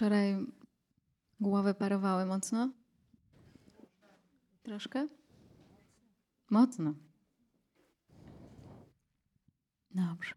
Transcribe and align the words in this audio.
Wczoraj 0.00 0.46
głowy 1.40 1.74
parowały 1.74 2.26
mocno? 2.26 2.70
Troszkę? 4.62 5.08
Mocno. 6.50 6.94
Dobrze. 9.90 10.34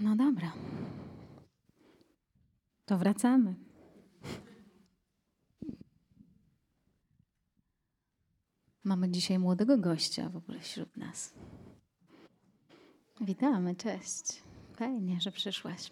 No 0.00 0.16
dobra. 0.16 0.52
To 2.84 2.98
wracamy. 2.98 3.54
Mamy 8.84 9.10
dzisiaj 9.10 9.38
młodego 9.38 9.78
gościa 9.78 10.28
w 10.28 10.36
ogóle 10.36 10.60
wśród 10.60 10.96
nas. 10.96 11.34
Witamy, 13.20 13.74
cześć. 13.76 14.49
Fajnie, 14.80 15.20
że 15.20 15.32
przyszłaś. 15.32 15.90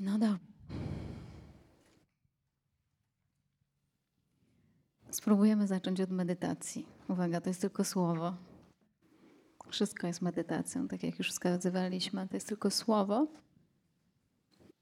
No 0.00 0.12
dobra. 0.12 0.38
Spróbujemy 5.10 5.66
zacząć 5.66 6.00
od 6.00 6.10
medytacji. 6.10 6.86
Uwaga, 7.08 7.40
to 7.40 7.50
jest 7.50 7.60
tylko 7.60 7.84
słowo. 7.84 8.34
Wszystko 9.68 10.06
jest 10.06 10.22
medytacją, 10.22 10.88
tak 10.88 11.02
jak 11.02 11.18
już 11.18 11.30
wskazywaliśmy. 11.30 12.28
To 12.28 12.36
jest 12.36 12.48
tylko 12.48 12.70
słowo, 12.70 13.26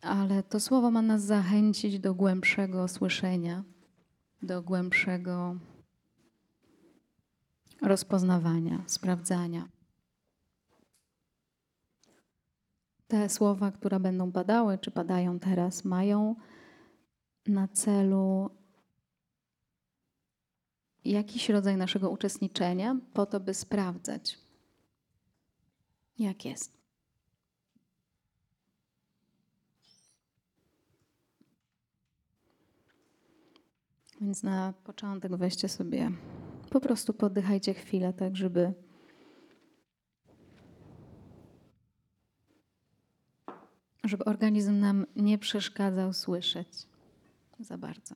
ale 0.01 0.43
to 0.43 0.61
słowo 0.61 0.91
ma 0.91 1.03
nas 1.03 1.23
zachęcić 1.23 1.99
do 1.99 2.15
głębszego 2.15 2.89
słyszenia, 2.89 3.65
do 4.43 4.63
głębszego 4.63 5.57
rozpoznawania, 7.83 8.83
sprawdzania. 8.87 9.69
Te 13.09 13.29
słowa, 13.29 13.73
które 13.73 14.01
będą 14.01 14.33
padały, 14.33 14.79
czy 14.79 14.91
padają 14.91 15.39
teraz, 15.39 15.85
mają 15.85 16.37
na 17.47 17.69
celu 17.69 18.51
jakiś 21.05 21.49
rodzaj 21.49 21.77
naszego 21.77 22.11
uczestniczenia, 22.11 22.97
po 23.13 23.27
to, 23.27 23.41
by 23.41 23.55
sprawdzać, 23.55 24.39
jak 26.19 26.45
jest. 26.45 26.79
Więc 34.21 34.43
na 34.43 34.73
początek 34.85 35.37
weźcie 35.37 35.69
sobie, 35.69 36.11
po 36.69 36.81
prostu 36.81 37.15
poddychajcie 37.15 37.75
chwilę, 37.75 38.13
tak 38.13 38.37
żeby 38.37 38.73
żeby 44.05 44.25
organizm 44.25 44.81
nam 44.81 45.07
nie 45.17 45.39
przeszkadzał 45.39 46.13
słyszeć 46.13 46.69
za 47.61 47.79
bardzo. 47.79 48.15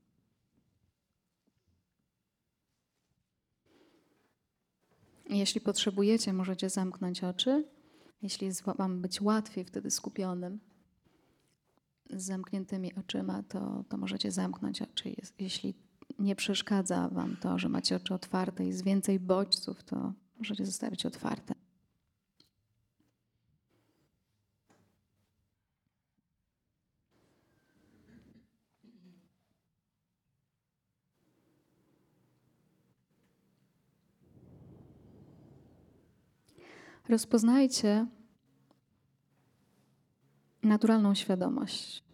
Jeśli 5.29 5.61
potrzebujecie, 5.61 6.33
możecie 6.33 6.71
zamknąć 6.71 7.25
oczy. 7.25 7.65
Jeśli 8.23 8.47
jest 8.47 8.63
Wam 8.63 9.01
być 9.01 9.21
łatwiej 9.21 9.65
wtedy 9.65 9.91
skupionym, 9.91 10.61
z 12.11 12.25
zamkniętymi 12.25 12.95
oczyma, 12.95 13.43
to, 13.43 13.85
to 13.89 13.97
możecie 13.97 14.31
zamknąć 14.31 14.83
oczy. 14.83 15.15
Jeśli 15.39 15.75
nie 16.19 16.37
przeszkadza 16.37 17.09
Wam 17.09 17.37
to, 17.37 17.59
że 17.59 17.69
macie 17.69 17.97
oczy 17.97 18.15
otwarte 18.15 18.65
i 18.65 18.67
jest 18.67 18.85
więcej 18.85 19.21
bodźców, 19.21 19.85
to 19.85 20.13
możecie 20.39 20.67
zostawić 20.67 21.07
otwarte. 21.07 21.55
Rozpoznajcie 37.09 38.07
naturalną 40.63 41.15
świadomość 41.15 42.05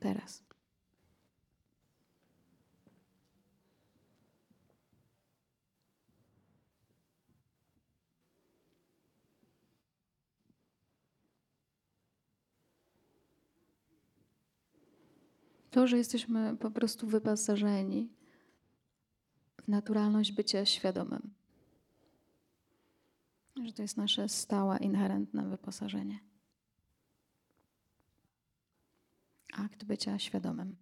teraz. 0.00 0.49
To, 15.70 15.86
że 15.86 15.96
jesteśmy 15.98 16.56
po 16.56 16.70
prostu 16.70 17.06
wyposażeni 17.06 18.08
w 19.64 19.68
naturalność 19.68 20.32
bycia 20.32 20.66
świadomym 20.66 21.40
że 23.66 23.72
to 23.72 23.82
jest 23.82 23.96
nasze 23.96 24.28
stałe, 24.28 24.78
inherentne 24.78 25.48
wyposażenie. 25.48 26.20
Akt 29.52 29.84
bycia 29.84 30.18
świadomym. 30.18 30.76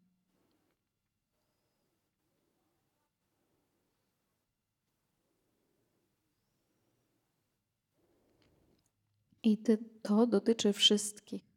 I 9.43 9.59
to 10.03 10.27
dotyczy 10.27 10.73
wszystkich. 10.73 11.48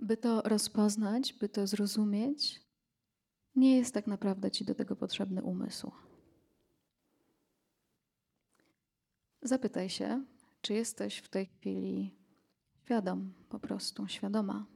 By 0.00 0.16
to 0.16 0.42
rozpoznać, 0.42 1.32
by 1.32 1.48
to 1.48 1.66
zrozumieć, 1.66 2.60
nie 3.56 3.76
jest 3.76 3.94
tak 3.94 4.06
naprawdę 4.06 4.50
ci 4.50 4.64
do 4.64 4.74
tego 4.74 4.96
potrzebny 4.96 5.42
umysł. 5.42 5.92
Zapytaj 9.42 9.88
się, 9.88 10.24
czy 10.60 10.74
jesteś 10.74 11.18
w 11.18 11.28
tej 11.28 11.46
chwili 11.46 12.14
świadom, 12.84 13.32
po 13.48 13.58
prostu 13.58 14.08
świadoma. 14.08 14.66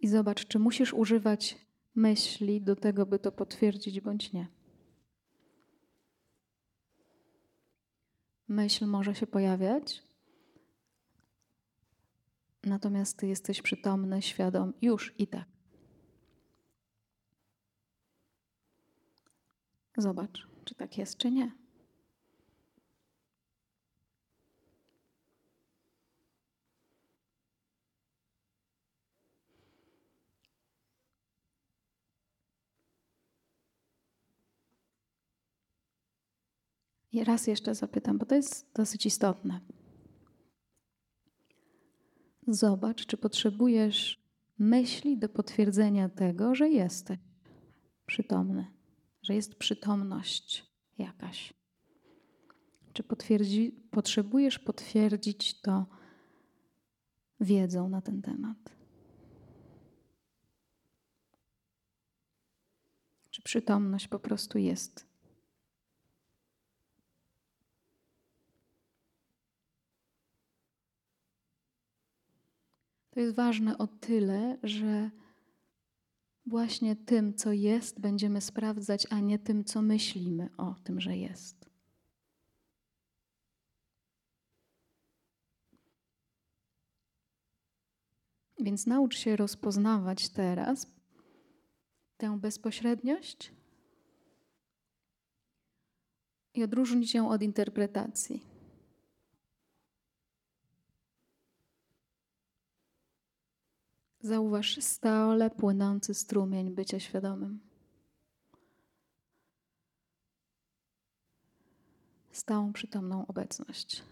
I 0.00 0.08
zobacz, 0.08 0.46
czy 0.46 0.58
musisz 0.58 0.94
używać 0.94 1.58
myśli 1.94 2.60
do 2.60 2.76
tego, 2.76 3.06
by 3.06 3.18
to 3.18 3.32
potwierdzić 3.32 4.00
bądź 4.00 4.32
nie. 4.32 4.57
Myśl 8.48 8.86
może 8.86 9.14
się 9.14 9.26
pojawiać, 9.26 10.02
Natomiast 12.64 13.16
Ty 13.16 13.26
jesteś 13.26 13.62
przytomny, 13.62 14.22
świadom 14.22 14.72
już 14.82 15.14
i 15.18 15.26
tak. 15.26 15.46
Zobacz, 19.96 20.48
czy 20.64 20.74
tak 20.74 20.98
jest, 20.98 21.16
czy 21.16 21.30
nie. 21.30 21.52
Raz 37.24 37.46
jeszcze 37.46 37.74
zapytam, 37.74 38.18
bo 38.18 38.26
to 38.26 38.34
jest 38.34 38.72
dosyć 38.74 39.06
istotne. 39.06 39.60
Zobacz, 42.46 43.06
czy 43.06 43.16
potrzebujesz 43.16 44.28
myśli 44.58 45.18
do 45.18 45.28
potwierdzenia 45.28 46.08
tego, 46.08 46.54
że 46.54 46.68
jesteś 46.68 47.18
przytomny, 48.06 48.66
że 49.22 49.34
jest 49.34 49.54
przytomność 49.54 50.66
jakaś. 50.98 51.54
Czy 52.92 53.04
potrzebujesz 53.90 54.58
potwierdzić 54.58 55.60
to 55.60 55.86
wiedzą 57.40 57.88
na 57.88 58.02
ten 58.02 58.22
temat? 58.22 58.76
Czy 63.30 63.42
przytomność 63.42 64.08
po 64.08 64.18
prostu 64.18 64.58
jest 64.58 65.07
To 73.18 73.22
jest 73.22 73.36
ważne 73.36 73.78
o 73.78 73.86
tyle, 73.86 74.58
że 74.62 75.10
właśnie 76.46 76.96
tym, 76.96 77.34
co 77.34 77.52
jest, 77.52 78.00
będziemy 78.00 78.40
sprawdzać, 78.40 79.06
a 79.10 79.20
nie 79.20 79.38
tym, 79.38 79.64
co 79.64 79.82
myślimy 79.82 80.48
o 80.56 80.74
tym, 80.84 81.00
że 81.00 81.16
jest. 81.16 81.70
Więc 88.60 88.86
naucz 88.86 89.18
się 89.18 89.36
rozpoznawać 89.36 90.28
teraz 90.28 90.86
tę 92.16 92.38
bezpośredniość 92.40 93.52
i 96.54 96.64
odróżnić 96.64 97.14
ją 97.14 97.30
od 97.30 97.42
interpretacji. 97.42 98.57
Zauważ 104.20 104.78
stale 104.80 105.50
płynący 105.50 106.14
strumień 106.14 106.70
bycia 106.70 107.00
świadomym. 107.00 107.60
Stałą 112.32 112.72
przytomną 112.72 113.26
obecność. 113.26 114.02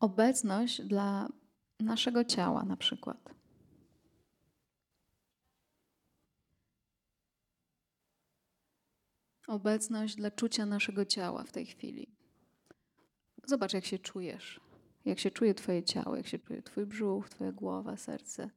Obecność 0.00 0.82
dla 0.82 1.28
naszego 1.80 2.24
ciała, 2.24 2.64
na 2.64 2.76
przykład. 2.76 3.34
Obecność 9.46 10.16
dla 10.16 10.30
czucia 10.30 10.66
naszego 10.66 11.04
ciała 11.04 11.44
w 11.44 11.52
tej 11.52 11.66
chwili. 11.66 12.14
Zobacz, 13.46 13.72
jak 13.72 13.84
się 13.84 13.98
czujesz. 13.98 14.60
Jak 15.04 15.18
się 15.18 15.30
czuje 15.30 15.54
Twoje 15.54 15.82
ciało, 15.82 16.16
jak 16.16 16.26
się 16.26 16.38
czuje 16.38 16.62
Twój 16.62 16.86
brzuch, 16.86 17.28
Twoja 17.28 17.52
głowa, 17.52 17.96
serce. 17.96 18.50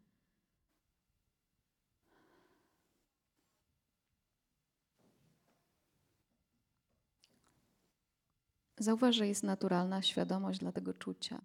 Zauważ, 8.80 9.16
że 9.16 9.28
jest 9.28 9.44
naturalna 9.44 10.02
świadomość 10.02 10.60
dla 10.60 10.72
tego 10.72 10.94
czucia. 10.94 11.42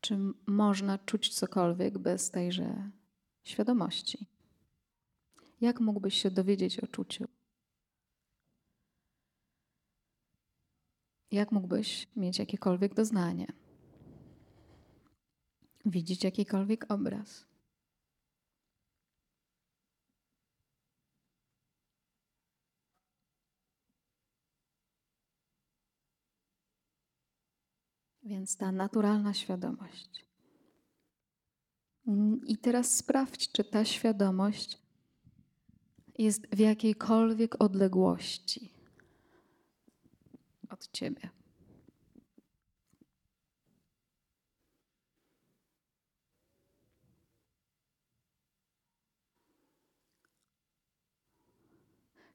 Czy 0.00 0.18
można 0.46 0.98
czuć 0.98 1.34
cokolwiek 1.34 1.98
bez 1.98 2.30
tejże 2.30 2.90
świadomości? 3.44 4.26
Jak 5.62 5.80
mógłbyś 5.80 6.22
się 6.22 6.30
dowiedzieć 6.30 6.80
o 6.80 6.86
czuciu? 6.86 7.28
Jak 11.30 11.52
mógłbyś 11.52 12.08
mieć 12.16 12.38
jakiekolwiek 12.38 12.94
doznanie? 12.94 13.46
Widzieć 15.86 16.24
jakikolwiek 16.24 16.90
obraz? 16.90 17.46
Więc 28.22 28.56
ta 28.56 28.72
naturalna 28.72 29.34
świadomość. 29.34 30.26
I 32.46 32.58
teraz 32.58 32.96
sprawdź, 32.96 33.52
czy 33.52 33.64
ta 33.64 33.84
świadomość 33.84 34.81
jest 36.18 36.46
w 36.46 36.58
jakiejkolwiek 36.58 37.62
odległości 37.62 38.70
od 40.70 40.90
Ciebie. 40.92 41.30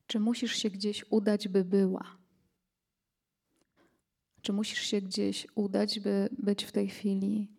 Czy 0.07 0.19
musisz 0.19 0.55
się 0.55 0.69
gdzieś 0.69 1.05
udać, 1.09 1.47
by 1.47 1.65
była? 1.65 2.17
Czy 4.41 4.53
musisz 4.53 4.79
się 4.79 5.01
gdzieś 5.01 5.47
udać, 5.55 5.99
by 5.99 6.29
być 6.31 6.63
w 6.63 6.71
tej 6.71 6.87
chwili 6.87 7.51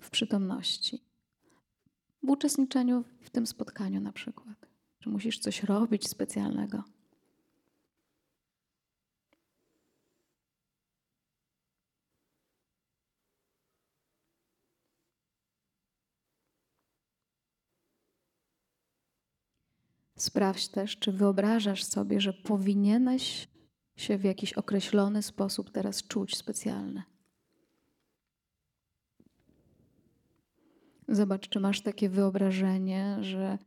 w 0.00 0.10
przytomności? 0.10 1.04
W 2.22 2.30
uczestniczeniu 2.30 3.04
w 3.20 3.30
tym 3.30 3.46
spotkaniu 3.46 4.00
na 4.00 4.12
przykład. 4.12 4.73
Czy 5.04 5.10
musisz 5.10 5.38
coś 5.38 5.62
robić 5.62 6.08
specjalnego? 6.08 6.82
Sprawdź 20.16 20.68
też, 20.68 20.98
czy 20.98 21.12
wyobrażasz 21.12 21.84
sobie, 21.84 22.20
że 22.20 22.32
powinieneś 22.32 23.48
się 23.96 24.18
w 24.18 24.24
jakiś 24.24 24.52
określony 24.52 25.22
sposób 25.22 25.70
teraz 25.70 26.02
czuć 26.02 26.36
specjalny. 26.36 27.02
Zobacz, 31.08 31.48
czy 31.48 31.60
masz 31.60 31.80
takie 31.80 32.08
wyobrażenie, 32.08 33.18
że 33.20 33.58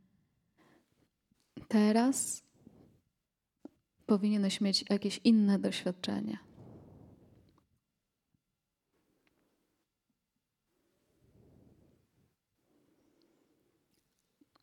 Teraz 1.68 2.42
powinieneś 4.06 4.60
mieć 4.60 4.84
jakieś 4.90 5.20
inne 5.24 5.58
doświadczenie. 5.58 6.38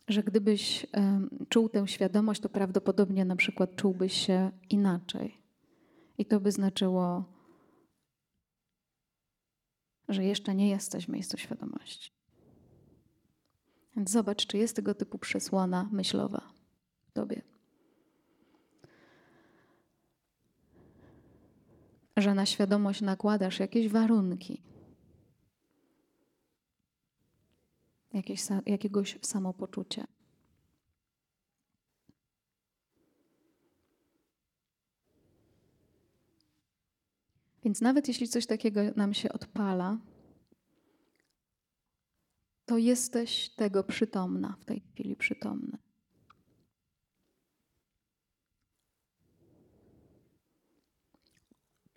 Że 0.07 0.23
gdybyś 0.23 0.85
czuł 1.49 1.69
tę 1.69 1.87
świadomość, 1.87 2.41
to 2.41 2.49
prawdopodobnie 2.49 3.25
na 3.25 3.35
przykład 3.35 3.75
czułbyś 3.75 4.13
się 4.13 4.51
inaczej. 4.69 5.41
I 6.17 6.25
to 6.25 6.39
by 6.39 6.51
znaczyło, 6.51 7.25
że 10.09 10.23
jeszcze 10.23 10.55
nie 10.55 10.69
jesteś 10.69 11.05
w 11.05 11.09
miejscu 11.09 11.37
świadomości. 11.37 12.11
Więc 13.95 14.11
zobacz, 14.11 14.47
czy 14.47 14.57
jest 14.57 14.75
tego 14.75 14.95
typu 14.95 15.19
przesłona 15.19 15.89
myślowa. 15.91 16.55
Tobie. 17.15 17.41
Że 22.17 22.33
na 22.35 22.45
świadomość 22.45 23.01
nakładasz 23.01 23.59
jakieś 23.59 23.87
warunki, 23.89 24.61
jakieś, 28.13 28.41
jakiegoś 28.65 29.17
samopoczucia. 29.21 30.07
Więc 37.63 37.81
nawet 37.81 38.07
jeśli 38.07 38.27
coś 38.27 38.45
takiego 38.45 38.81
nam 38.95 39.13
się 39.13 39.29
odpala, 39.31 39.97
to 42.65 42.77
jesteś 42.77 43.49
tego 43.49 43.83
przytomna, 43.83 44.57
w 44.59 44.65
tej 44.65 44.79
chwili 44.79 45.15
przytomny. 45.15 45.84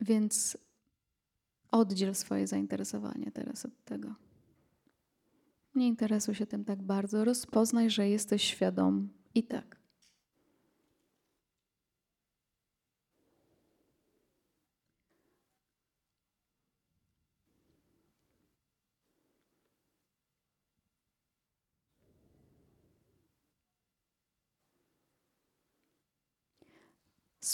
Więc 0.00 0.58
oddziel 1.70 2.14
swoje 2.14 2.46
zainteresowanie 2.46 3.30
teraz 3.32 3.64
od 3.64 3.84
tego. 3.84 4.14
Nie 5.74 5.86
interesuj 5.86 6.34
się 6.34 6.46
tym 6.46 6.64
tak 6.64 6.82
bardzo. 6.82 7.24
Rozpoznaj, 7.24 7.90
że 7.90 8.08
jesteś 8.08 8.42
świadom 8.42 9.08
i 9.34 9.42
tak. 9.42 9.77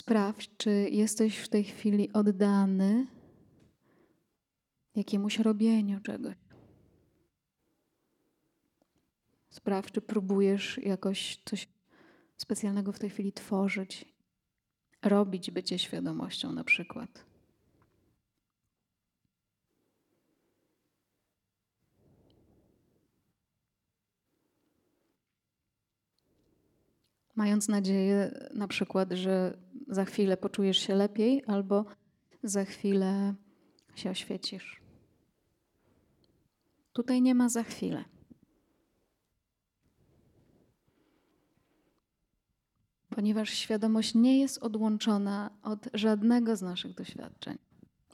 Sprawdź, 0.05 0.51
czy 0.57 0.71
jesteś 0.91 1.39
w 1.39 1.49
tej 1.49 1.65
chwili 1.65 2.13
oddany 2.13 3.07
jakiemuś 4.95 5.39
robieniu 5.39 6.01
czegoś. 6.01 6.35
Sprawdź, 9.51 9.93
czy 9.93 10.01
próbujesz 10.01 10.79
jakoś 10.79 11.43
coś 11.45 11.69
specjalnego 12.37 12.93
w 12.93 12.99
tej 12.99 13.11
chwili 13.11 13.33
tworzyć, 13.33 14.05
robić 15.03 15.51
bycie 15.51 15.79
świadomością 15.79 16.53
na 16.53 16.65
przykład. 16.65 17.25
Mając 27.35 27.69
nadzieję 27.69 28.49
na 28.55 28.69
przykład, 28.69 29.13
że 29.13 29.64
za 29.89 30.05
chwilę 30.05 30.37
poczujesz 30.37 30.79
się 30.79 30.95
lepiej, 30.95 31.45
albo 31.47 31.85
za 32.43 32.65
chwilę 32.65 33.35
się 33.95 34.11
oświecisz. 34.11 34.81
Tutaj 36.93 37.23
nie 37.23 37.35
ma 37.35 37.49
za 37.49 37.63
chwilę. 37.63 38.05
Ponieważ 43.09 43.51
świadomość 43.51 44.15
nie 44.15 44.41
jest 44.41 44.59
odłączona 44.59 45.51
od 45.63 45.89
żadnego 45.95 46.57
z 46.57 46.63
naszych 46.63 46.95
doświadczeń, 46.95 47.59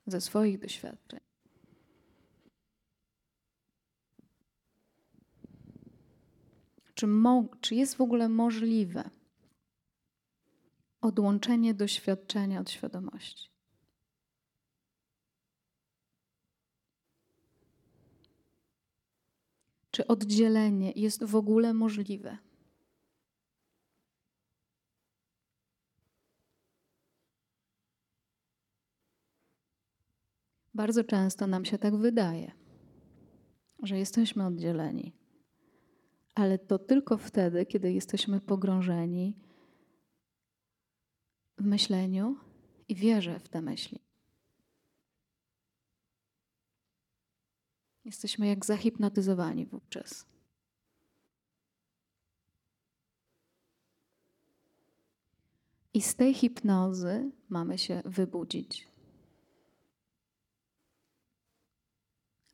ze 0.06 0.20
swoich 0.20 0.58
doświadczeń. 0.58 1.20
Czy, 6.94 7.06
mo- 7.06 7.48
czy 7.60 7.74
jest 7.74 7.96
w 7.96 8.00
ogóle 8.00 8.28
możliwe 8.28 9.10
odłączenie 11.00 11.74
doświadczenia 11.74 12.60
od 12.60 12.70
świadomości? 12.70 13.50
Czy 19.90 20.06
oddzielenie 20.06 20.92
jest 20.96 21.24
w 21.24 21.36
ogóle 21.36 21.74
możliwe? 21.74 22.38
Bardzo 30.74 31.04
często 31.04 31.46
nam 31.46 31.64
się 31.64 31.78
tak 31.78 31.96
wydaje, 31.96 32.52
że 33.82 33.98
jesteśmy 33.98 34.46
oddzieleni, 34.46 35.12
ale 36.34 36.58
to 36.58 36.78
tylko 36.78 37.18
wtedy, 37.18 37.66
kiedy 37.66 37.92
jesteśmy 37.92 38.40
pogrążeni 38.40 39.36
w 41.60 41.64
myśleniu 41.64 42.36
i 42.88 42.94
wierze 42.94 43.40
w 43.40 43.48
te 43.48 43.62
myśli. 43.62 44.00
Jesteśmy 48.04 48.46
jak 48.46 48.66
zahipnotyzowani 48.66 49.66
wówczas. 49.66 50.26
I 55.94 56.02
z 56.02 56.14
tej 56.14 56.34
hipnozy 56.34 57.30
mamy 57.48 57.78
się 57.78 58.02
wybudzić. 58.04 58.88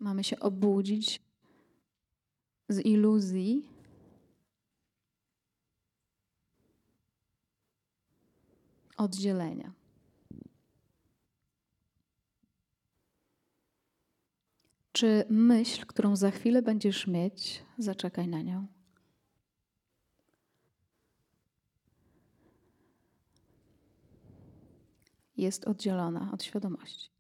Mamy 0.01 0.25
się 0.25 0.41
obudzić 0.41 1.23
z 2.69 2.87
iluzji 2.87 3.76
oddzielenia. 8.97 9.73
Czy 14.93 15.25
myśl, 15.31 15.87
którą 15.87 16.17
za 16.17 16.31
chwilę 16.31 16.63
będziesz 16.63 17.07
mieć, 17.07 17.63
zaczekaj 17.79 18.29
na 18.29 18.43
nią. 18.43 18.67
Jest 25.37 25.65
oddzielona 25.65 26.31
od 26.33 26.43
świadomości. 26.43 27.11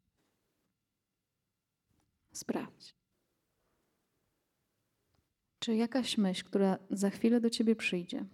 Sprawdź. 2.33 2.95
Czy 5.59 5.77
jakaś 5.77 6.19
myśl, 6.19 6.45
która 6.45 6.79
za 6.91 7.11
chwilę 7.11 7.41
do 7.41 7.51
ciebie 7.51 7.77
przyjdzie, 7.77 8.25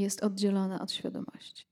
jest 0.00 0.22
oddzielona 0.22 0.80
od 0.80 0.92
świadomości? 0.92 1.66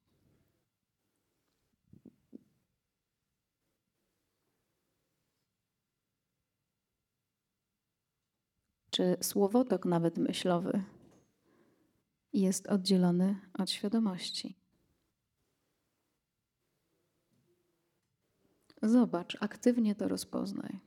Czy 8.90 9.16
słowotok, 9.20 9.84
nawet 9.84 10.18
myślowy, 10.18 10.84
jest 12.32 12.66
oddzielony 12.66 13.40
od 13.58 13.70
świadomości? 13.70 14.56
Zobacz, 18.82 19.36
aktywnie 19.40 19.94
to 19.94 20.08
rozpoznaj. 20.08 20.80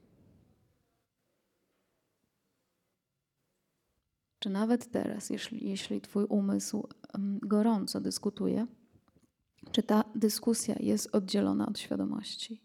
Czy 4.39 4.49
nawet 4.49 4.91
teraz, 4.91 5.29
jeśli, 5.29 5.69
jeśli 5.69 6.01
Twój 6.01 6.25
umysł 6.25 6.87
gorąco 7.41 8.01
dyskutuje, 8.01 8.67
czy 9.71 9.83
ta 9.83 10.03
dyskusja 10.15 10.75
jest 10.79 11.15
oddzielona 11.15 11.67
od 11.67 11.79
świadomości, 11.79 12.61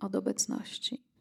od 0.00 0.14
obecności? 0.14 1.13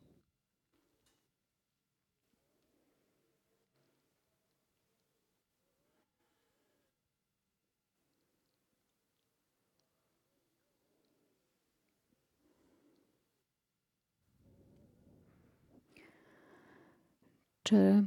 Czy 17.73 18.05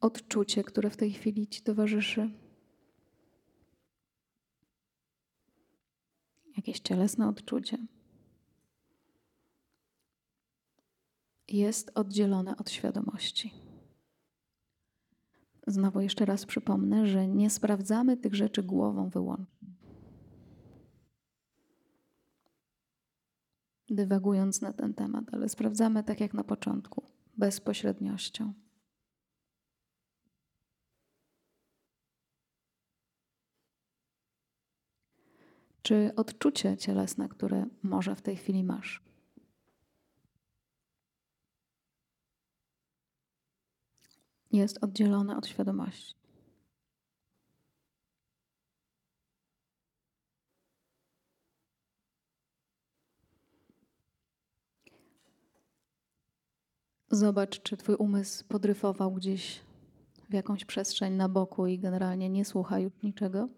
odczucie, 0.00 0.64
które 0.64 0.90
w 0.90 0.96
tej 0.96 1.12
chwili 1.12 1.46
ci 1.46 1.62
towarzyszy? 1.62 2.30
Jakieś 6.56 6.80
cielesne 6.80 7.28
odczucie? 7.28 7.78
Jest 11.48 11.90
oddzielone 11.94 12.56
od 12.56 12.70
świadomości. 12.70 13.54
Znowu 15.66 16.00
jeszcze 16.00 16.24
raz 16.24 16.46
przypomnę, 16.46 17.06
że 17.06 17.28
nie 17.28 17.50
sprawdzamy 17.50 18.16
tych 18.16 18.34
rzeczy 18.34 18.62
głową 18.62 19.08
wyłącznie. 19.08 19.68
Dywagując 23.88 24.60
na 24.60 24.72
ten 24.72 24.94
temat, 24.94 25.24
ale 25.32 25.48
sprawdzamy 25.48 26.04
tak 26.04 26.20
jak 26.20 26.34
na 26.34 26.44
początku, 26.44 27.02
bezpośredniością. 27.36 28.65
Czy 35.86 36.12
odczucie 36.16 36.76
cielesne, 36.76 37.28
które 37.28 37.66
może 37.82 38.16
w 38.16 38.22
tej 38.22 38.36
chwili 38.36 38.64
masz. 38.64 39.02
Jest 44.52 44.84
oddzielone 44.84 45.36
od 45.36 45.46
świadomości. 45.46 46.14
Zobacz, 57.10 57.62
czy 57.62 57.76
Twój 57.76 57.94
umysł 57.94 58.44
podryfował 58.48 59.12
gdzieś 59.12 59.60
w 60.30 60.34
jakąś 60.34 60.64
przestrzeń 60.64 61.14
na 61.14 61.28
boku 61.28 61.66
i 61.66 61.78
generalnie 61.78 62.30
nie 62.30 62.44
słucha 62.44 62.78
już 62.78 62.92
niczego 63.02 63.48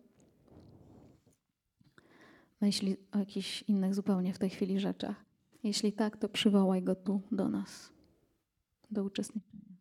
myśli 2.60 2.96
o 3.12 3.18
jakichś 3.18 3.62
innych 3.62 3.94
zupełnie 3.94 4.34
w 4.34 4.38
tej 4.38 4.50
chwili 4.50 4.80
rzeczach. 4.80 5.24
Jeśli 5.62 5.92
tak, 5.92 6.16
to 6.16 6.28
przywołaj 6.28 6.82
go 6.82 6.94
tu 6.94 7.22
do 7.32 7.48
nas, 7.48 7.92
do 8.90 9.04
uczestniczenia. 9.04 9.76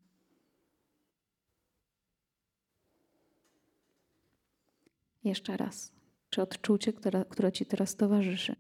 Jeszcze 5.23 5.57
raz. 5.57 5.91
Czy 6.29 6.41
odczucie, 6.41 6.93
które, 6.93 7.25
które 7.25 7.51
ci 7.51 7.65
teraz 7.65 7.95
towarzyszy, 7.95 8.55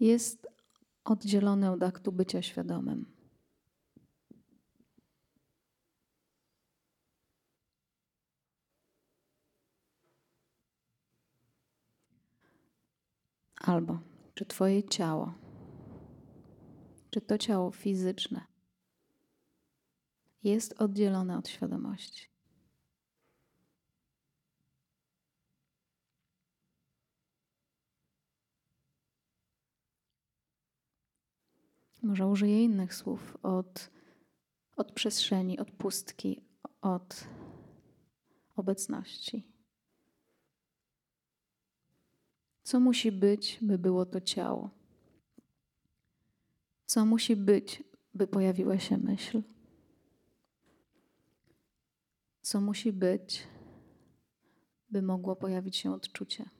jest 0.00 0.48
oddzielone 1.04 1.72
od 1.72 1.82
aktu 1.82 2.12
bycia 2.12 2.42
świadomym? 2.42 3.13
Albo 13.66 13.98
czy 14.34 14.46
Twoje 14.46 14.82
ciało, 14.82 15.34
czy 17.10 17.20
to 17.20 17.38
ciało 17.38 17.70
fizyczne 17.70 18.46
jest 20.42 20.72
oddzielone 20.82 21.38
od 21.38 21.48
świadomości. 21.48 22.28
Może 32.02 32.26
użyję 32.26 32.64
innych 32.64 32.94
słów 32.94 33.36
od, 33.42 33.90
od 34.76 34.92
przestrzeni, 34.92 35.58
od 35.58 35.70
pustki, 35.70 36.44
od 36.80 37.28
obecności. 38.56 39.53
Co 42.64 42.80
musi 42.80 43.12
być, 43.12 43.58
by 43.62 43.78
było 43.78 44.06
to 44.06 44.20
ciało? 44.20 44.70
Co 46.86 47.06
musi 47.06 47.36
być, 47.36 47.82
by 48.14 48.26
pojawiła 48.26 48.78
się 48.78 48.98
myśl? 48.98 49.42
Co 52.42 52.60
musi 52.60 52.92
być, 52.92 53.46
by 54.90 55.02
mogło 55.02 55.36
pojawić 55.36 55.76
się 55.76 55.92
odczucie, 55.92 56.50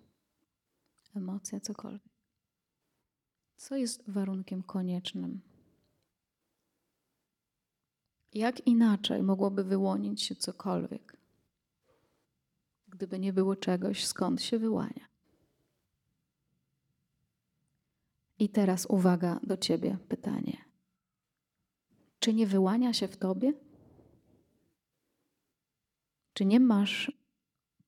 emocja, 1.15 1.61
cokolwiek? 1.61 2.13
Co 3.57 3.77
jest 3.77 4.11
warunkiem 4.11 4.63
koniecznym? 4.63 5.41
Jak 8.35 8.67
inaczej 8.67 9.23
mogłoby 9.23 9.65
wyłonić 9.65 10.23
się 10.23 10.37
cokolwiek, 10.37 11.17
gdyby 12.89 13.19
nie 13.19 13.33
było 13.33 13.57
czegoś, 13.57 14.07
skąd 14.07 14.43
się 14.43 14.59
wyłania? 14.59 15.14
I 18.39 18.49
teraz 18.49 18.87
uwaga 18.87 19.41
do 19.43 19.57
ciebie, 19.57 19.99
pytanie. 20.09 20.65
Czy 22.19 22.35
nie 22.35 22.47
wyłania 22.47 22.93
się 22.93 23.09
w 23.09 23.17
tobie? 23.17 23.53
Czy 26.33 26.45
nie 26.45 26.61
masz 26.61 27.13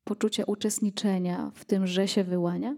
poczucia 0.04 0.44
uczestniczenia 0.44 1.50
w 1.54 1.64
tym, 1.64 1.86
że 1.86 2.08
się 2.08 2.24
wyłania? 2.24 2.76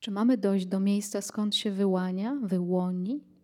Czy 0.00 0.10
mamy 0.10 0.38
dojść 0.38 0.66
do 0.66 0.80
miejsca, 0.80 1.20
skąd 1.20 1.56
się 1.56 1.70
wyłania, 1.70 2.36
wyłoni? 2.42 3.37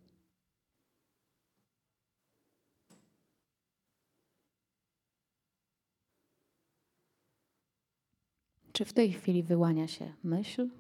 Czy 8.77 8.85
w 8.85 8.93
tej 8.93 9.13
chwili 9.13 9.43
wyłania 9.43 9.89
się 9.89 10.15
myśl? 10.25 10.71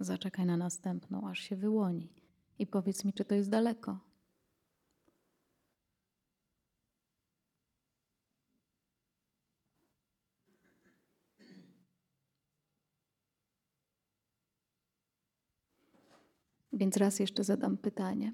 Zaczekaj 0.00 0.46
na 0.46 0.56
następną, 0.56 1.28
aż 1.28 1.40
się 1.40 1.56
wyłoni. 1.56 2.12
I 2.58 2.66
powiedz 2.66 3.04
mi, 3.04 3.12
czy 3.12 3.24
to 3.24 3.34
jest 3.34 3.50
daleko. 3.50 3.98
Więc 16.72 16.96
raz 16.96 17.20
jeszcze 17.20 17.44
zadam 17.44 17.78
pytanie. 17.78 18.32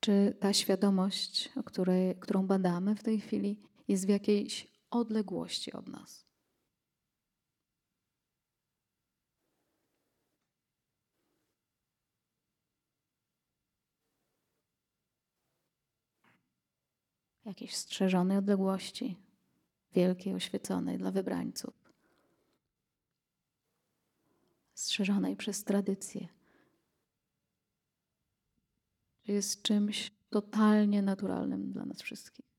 Czy 0.00 0.36
ta 0.40 0.52
świadomość, 0.52 1.52
której, 1.64 2.16
którą 2.16 2.46
badamy 2.46 2.94
w 2.94 3.02
tej 3.02 3.20
chwili, 3.20 3.73
jest 3.88 4.06
w 4.06 4.08
jakiejś 4.08 4.66
odległości 4.90 5.72
od 5.72 5.88
nas? 5.88 6.24
Jakiejś 17.44 17.76
strzeżonej 17.76 18.38
odległości, 18.38 19.16
wielkiej, 19.94 20.34
oświeconej 20.34 20.98
dla 20.98 21.10
wybrańców 21.10 21.84
strzeżonej 24.74 25.36
przez 25.36 25.64
tradycję. 25.64 26.28
Jest 29.26 29.62
czymś 29.62 30.12
totalnie 30.30 31.02
naturalnym 31.02 31.72
dla 31.72 31.84
nas 31.84 32.02
wszystkich. 32.02 32.53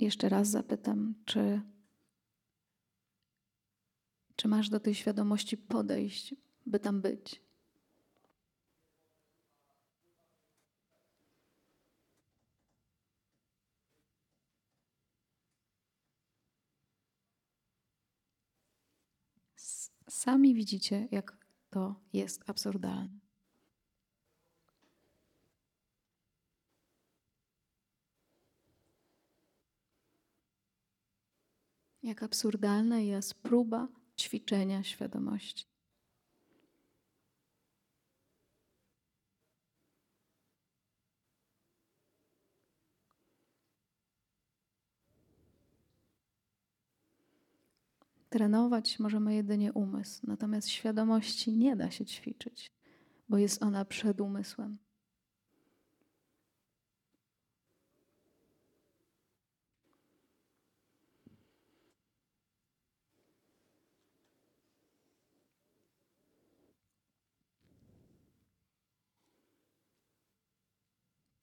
Jeszcze 0.00 0.28
raz 0.28 0.48
zapytam, 0.48 1.14
czy, 1.24 1.60
czy 4.36 4.48
masz 4.48 4.68
do 4.68 4.80
tej 4.80 4.94
świadomości 4.94 5.56
podejść, 5.56 6.34
by 6.66 6.80
tam 6.80 7.00
być? 7.00 7.42
Sami 20.08 20.54
widzicie, 20.54 21.08
jak 21.10 21.46
to 21.70 22.00
jest 22.12 22.50
absurdalne. 22.50 23.25
Jak 32.06 32.22
absurdalna 32.22 33.00
jest 33.00 33.34
próba 33.34 33.88
ćwiczenia 34.18 34.84
świadomości. 34.84 35.64
Trenować 48.30 48.98
możemy 48.98 49.34
jedynie 49.34 49.72
umysł, 49.72 50.20
natomiast 50.26 50.68
świadomości 50.68 51.52
nie 51.52 51.76
da 51.76 51.90
się 51.90 52.04
ćwiczyć, 52.04 52.70
bo 53.28 53.38
jest 53.38 53.62
ona 53.62 53.84
przed 53.84 54.20
umysłem. 54.20 54.85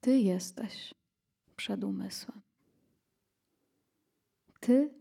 Ty 0.03 0.19
jesteś 0.19 0.93
przed 1.55 1.83
umysłem. 1.83 2.41
Ty 4.59 4.93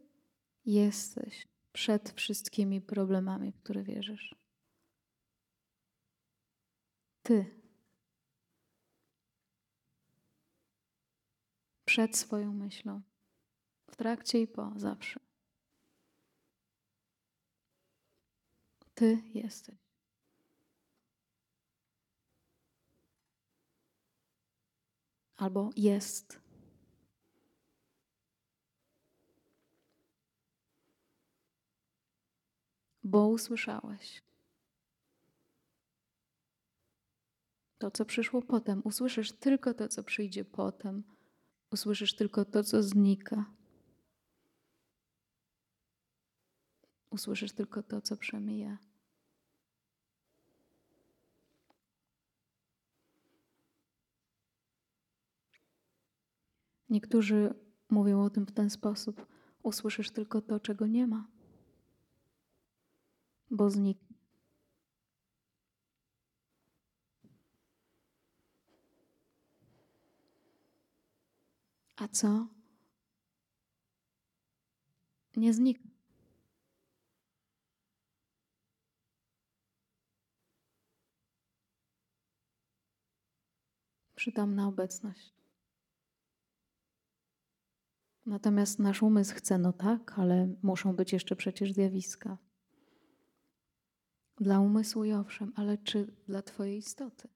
jesteś 0.65 1.47
przed 1.73 2.11
wszystkimi 2.11 2.81
problemami, 2.81 3.53
w 3.53 3.63
które 3.63 3.83
wierzysz. 3.83 4.35
Ty. 7.23 7.63
Przed 11.85 12.17
swoją 12.17 12.53
myślą. 12.53 13.03
W 13.87 13.97
trakcie 13.97 14.41
i 14.41 14.47
po, 14.47 14.73
zawsze. 14.77 15.21
Ty 18.95 19.23
jesteś. 19.35 19.82
Albo 25.43 25.71
jest. 25.77 26.43
bo 33.05 33.29
usłyszałeś. 33.29 34.23
To, 37.79 37.91
co 37.91 38.05
przyszło 38.05 38.43
potem, 38.43 38.83
usłyszysz 38.85 39.33
tylko 39.33 39.75
to, 39.75 39.89
co 39.89 40.03
przyjdzie 40.03 40.45
potem, 40.45 41.03
usłyszysz 41.71 42.15
tylko 42.15 42.45
to, 42.45 42.65
co 42.65 42.83
znika. 42.83 43.45
Usłyszysz 47.11 47.53
tylko 47.53 47.83
to, 47.83 48.01
co 48.01 48.17
przemija. 48.17 48.79
Niektórzy 56.93 57.55
mówią 57.91 58.25
o 58.25 58.31
tym 58.31 58.47
w 58.47 58.53
ten 58.53 58.71
sposób: 58.71 59.27
usłyszysz 59.63 60.11
tylko 60.11 60.43
to, 60.43 60.61
czego 60.61 60.87
nie 60.87 61.07
ma 61.07 61.33
bo 63.53 63.71
zniknie. 63.71 64.17
A 71.97 72.09
co? 72.09 72.47
Nie 75.37 75.55
zniknie. 75.55 75.91
Przytomna 84.15 84.69
obecność. 84.69 85.42
Natomiast 88.27 88.79
nasz 88.79 89.03
umysł 89.03 89.35
chce, 89.35 89.59
no 89.59 89.73
tak, 89.73 90.19
ale 90.19 90.55
muszą 90.63 90.97
być 90.97 91.13
jeszcze 91.13 91.37
przecież 91.37 91.73
zjawiska. 91.73 92.39
Dla 94.41 94.61
umysłu 94.61 95.05
i 95.05 95.13
owszem, 95.13 95.53
ale 95.57 95.79
czy 95.79 96.07
dla 96.29 96.43
Twojej 96.43 96.79
istoty? 96.79 97.29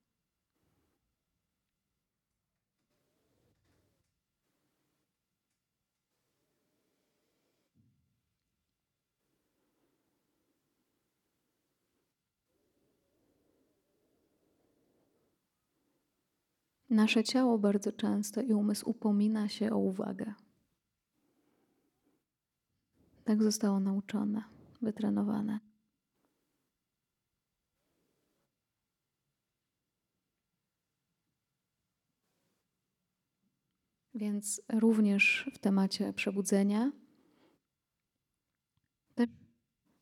Nasze 16.91 17.25
ciało 17.25 17.59
bardzo 17.59 17.93
często 17.93 18.43
i 18.43 18.53
umysł 18.53 18.91
upomina 18.91 19.49
się 19.49 19.71
o 19.71 19.79
uwagę. 19.79 20.35
Tak 23.27 23.43
zostało 23.43 23.81
nauczone, 23.81 24.45
wytrenowane. 24.83 25.61
Więc 34.15 34.61
również 34.73 35.51
w 35.55 35.59
temacie 35.59 36.13
przebudzenia 36.13 36.93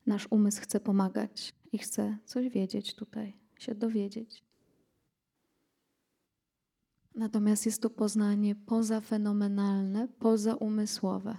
nasz 0.06 0.26
umysł 0.30 0.62
chce 0.62 0.80
pomagać 0.80 1.54
i 1.72 1.78
chce 1.78 2.18
coś 2.24 2.48
wiedzieć 2.48 2.94
tutaj, 2.94 3.36
się 3.58 3.74
dowiedzieć. 3.74 4.44
Natomiast 7.14 7.66
jest 7.66 7.82
to 7.82 7.90
poznanie 7.90 8.54
pozafenomenalne, 8.54 10.08
pozaumysłowe. 10.08 11.38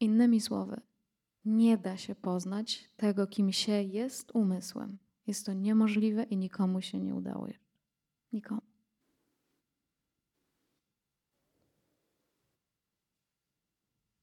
Innymi 0.00 0.40
słowy, 0.40 0.80
nie 1.44 1.78
da 1.78 1.96
się 1.96 2.14
poznać 2.14 2.90
tego, 2.96 3.26
kim 3.26 3.52
się 3.52 3.82
jest 3.82 4.30
umysłem. 4.34 4.98
Jest 5.26 5.46
to 5.46 5.52
niemożliwe 5.52 6.22
i 6.22 6.36
nikomu 6.36 6.80
się 6.80 7.00
nie 7.00 7.14
udało. 7.14 7.46
Nikomu. 8.32 8.60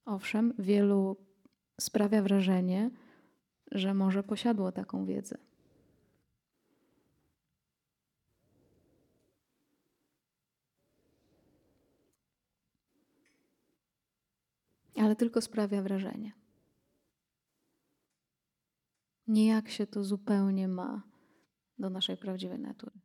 Owszem, 0.06 0.54
wielu 0.60 1.18
sprawia 1.82 2.22
wrażenie, 2.22 2.92
że 3.72 3.94
może 3.94 4.24
posiadło 4.24 4.72
taką 4.72 5.06
wiedzę. 5.06 5.38
Ale 15.02 15.16
tylko 15.16 15.42
sprawia 15.42 15.82
wrażenie. 15.82 16.34
Nijak 19.28 19.70
się 19.70 19.88
to 19.88 20.04
zupełnie 20.04 20.68
ma 20.68 21.04
do 21.80 21.90
naszej 21.90 22.18
prawdziwej 22.18 22.60
natury. 22.60 23.00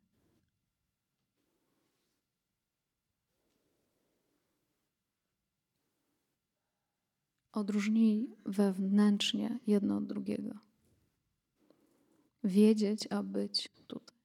Odróżnij 7.53 8.37
wewnętrznie 8.47 9.59
jedno 9.67 9.97
od 9.97 10.07
drugiego. 10.07 10.59
Wiedzieć, 12.45 13.07
a 13.11 13.23
być 13.23 13.69
tutaj. 13.87 14.17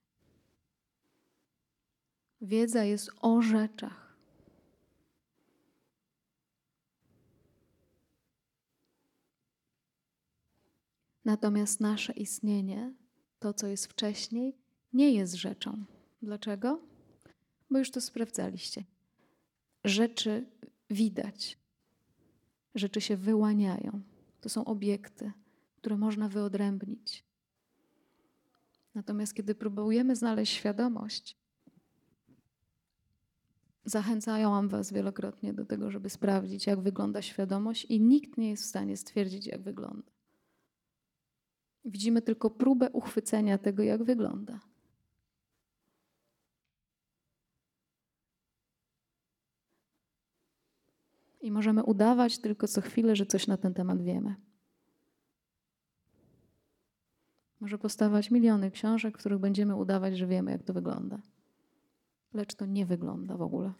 Wiedza 2.41 2.83
jest 2.83 3.11
o 3.21 3.41
rzeczach. 3.41 4.04
Natomiast 11.25 11.79
nasze 11.79 12.13
istnienie, 12.13 12.93
to 13.39 13.53
co 13.53 13.67
jest 13.67 13.87
wcześniej, 13.87 14.57
nie 14.93 15.11
jest 15.11 15.33
rzeczą. 15.33 15.85
Dlaczego? 16.21 16.81
Bo 17.69 17.79
już 17.79 17.91
to 17.91 18.01
sprawdzaliście. 18.01 18.83
Rzeczy 19.83 20.45
widać, 20.89 21.57
rzeczy 22.75 23.01
się 23.01 23.17
wyłaniają. 23.17 24.01
To 24.41 24.49
są 24.49 24.65
obiekty, 24.65 25.31
które 25.77 25.97
można 25.97 26.29
wyodrębnić. 26.29 27.25
Natomiast 28.95 29.33
kiedy 29.33 29.55
próbujemy 29.55 30.15
znaleźć 30.15 30.53
świadomość, 30.53 31.37
zachęcałam 33.85 34.69
Was 34.69 34.93
wielokrotnie 34.93 35.53
do 35.53 35.65
tego, 35.65 35.91
żeby 35.91 36.09
sprawdzić, 36.09 36.67
jak 36.67 36.79
wygląda 36.81 37.21
świadomość, 37.21 37.85
i 37.85 38.01
nikt 38.01 38.37
nie 38.37 38.49
jest 38.49 38.63
w 38.63 38.67
stanie 38.67 38.97
stwierdzić, 38.97 39.47
jak 39.47 39.61
wygląda. 39.61 40.14
Widzimy 41.85 42.21
tylko 42.21 42.49
próbę 42.49 42.89
uchwycenia 42.89 43.57
tego, 43.57 43.83
jak 43.83 44.03
wygląda. 44.03 44.59
I 51.41 51.51
możemy 51.51 51.83
udawać 51.83 52.37
tylko 52.37 52.67
co 52.67 52.81
chwilę, 52.81 53.15
że 53.15 53.25
coś 53.25 53.47
na 53.47 53.57
ten 53.57 53.73
temat 53.73 54.01
wiemy. 54.01 54.35
Może 57.59 57.77
powstawać 57.77 58.31
miliony 58.31 58.71
książek, 58.71 59.15
w 59.17 59.19
których 59.19 59.39
będziemy 59.39 59.75
udawać, 59.75 60.17
że 60.17 60.27
wiemy, 60.27 60.51
jak 60.51 60.63
to 60.63 60.73
wygląda. 60.73 61.19
Lecz 62.33 62.55
to 62.55 62.65
nie 62.65 62.85
wygląda 62.85 63.37
w 63.37 63.41
ogóle. 63.41 63.73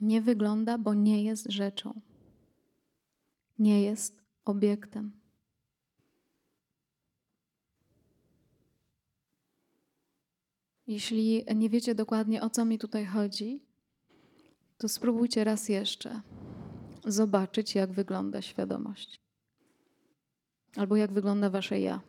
Nie 0.00 0.20
wygląda, 0.20 0.78
bo 0.78 0.94
nie 0.94 1.24
jest 1.24 1.52
rzeczą. 1.52 2.00
Nie 3.58 3.82
jest 3.82 4.22
obiektem. 4.44 5.20
Jeśli 10.86 11.44
nie 11.54 11.70
wiecie 11.70 11.94
dokładnie 11.94 12.42
o 12.42 12.50
co 12.50 12.64
mi 12.64 12.78
tutaj 12.78 13.06
chodzi, 13.06 13.62
to 14.78 14.88
spróbujcie 14.88 15.44
raz 15.44 15.68
jeszcze 15.68 16.20
zobaczyć, 17.04 17.74
jak 17.74 17.92
wygląda 17.92 18.42
świadomość. 18.42 19.20
Albo 20.76 20.96
jak 20.96 21.12
wygląda 21.12 21.50
wasze 21.50 21.80
ja. 21.80 22.00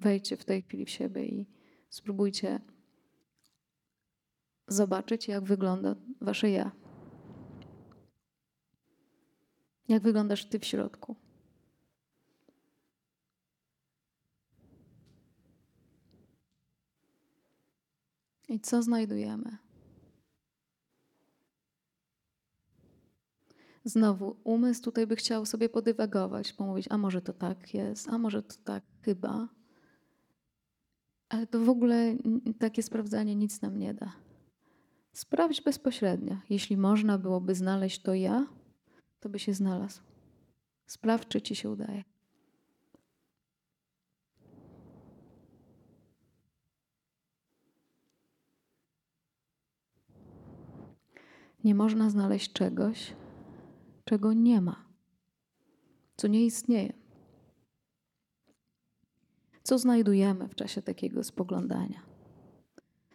Wejdźcie 0.00 0.36
w 0.36 0.44
tej 0.44 0.62
chwili 0.62 0.84
w 0.84 0.90
siebie 0.90 1.26
i 1.26 1.46
spróbujcie 1.90 2.60
zobaczyć, 4.68 5.28
jak 5.28 5.44
wygląda 5.44 5.94
wasze 6.20 6.50
ja. 6.50 6.70
Jak 9.88 10.02
wyglądasz 10.02 10.44
ty 10.44 10.58
w 10.58 10.64
środku. 10.64 11.16
I 18.48 18.60
co 18.60 18.82
znajdujemy? 18.82 19.58
Znowu, 23.84 24.36
umysł 24.44 24.82
tutaj 24.82 25.06
by 25.06 25.16
chciał 25.16 25.46
sobie 25.46 25.68
podywagować, 25.68 26.52
pomówić, 26.52 26.86
a 26.90 26.98
może 26.98 27.22
to 27.22 27.32
tak 27.32 27.74
jest, 27.74 28.08
a 28.08 28.18
może 28.18 28.42
to 28.42 28.54
tak 28.64 28.84
chyba. 29.02 29.48
Ale 31.28 31.46
to 31.46 31.60
w 31.60 31.68
ogóle 31.68 32.16
takie 32.58 32.82
sprawdzanie 32.82 33.36
nic 33.36 33.62
nam 33.62 33.78
nie 33.78 33.94
da. 33.94 34.23
Sprawdź 35.14 35.60
bezpośrednio. 35.60 36.36
Jeśli 36.50 36.76
można 36.76 37.18
byłoby 37.18 37.54
znaleźć 37.54 38.02
to 38.02 38.14
ja, 38.14 38.46
to 39.20 39.28
by 39.28 39.38
się 39.38 39.54
znalazł. 39.54 40.02
Sprawdź, 40.86 41.28
czy 41.28 41.42
ci 41.42 41.56
się 41.56 41.70
udaje. 41.70 42.04
Nie 51.64 51.74
można 51.74 52.10
znaleźć 52.10 52.52
czegoś, 52.52 53.14
czego 54.04 54.32
nie 54.32 54.60
ma, 54.60 54.84
co 56.16 56.28
nie 56.28 56.44
istnieje. 56.44 56.92
Co 59.62 59.78
znajdujemy 59.78 60.48
w 60.48 60.54
czasie 60.54 60.82
takiego 60.82 61.24
spoglądania? 61.24 62.02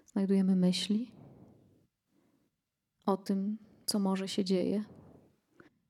Znajdujemy 0.05 0.55
myśli, 0.55 1.18
o 3.09 3.17
tym, 3.17 3.57
co 3.85 3.99
może 3.99 4.27
się 4.27 4.43
dzieje, 4.43 4.83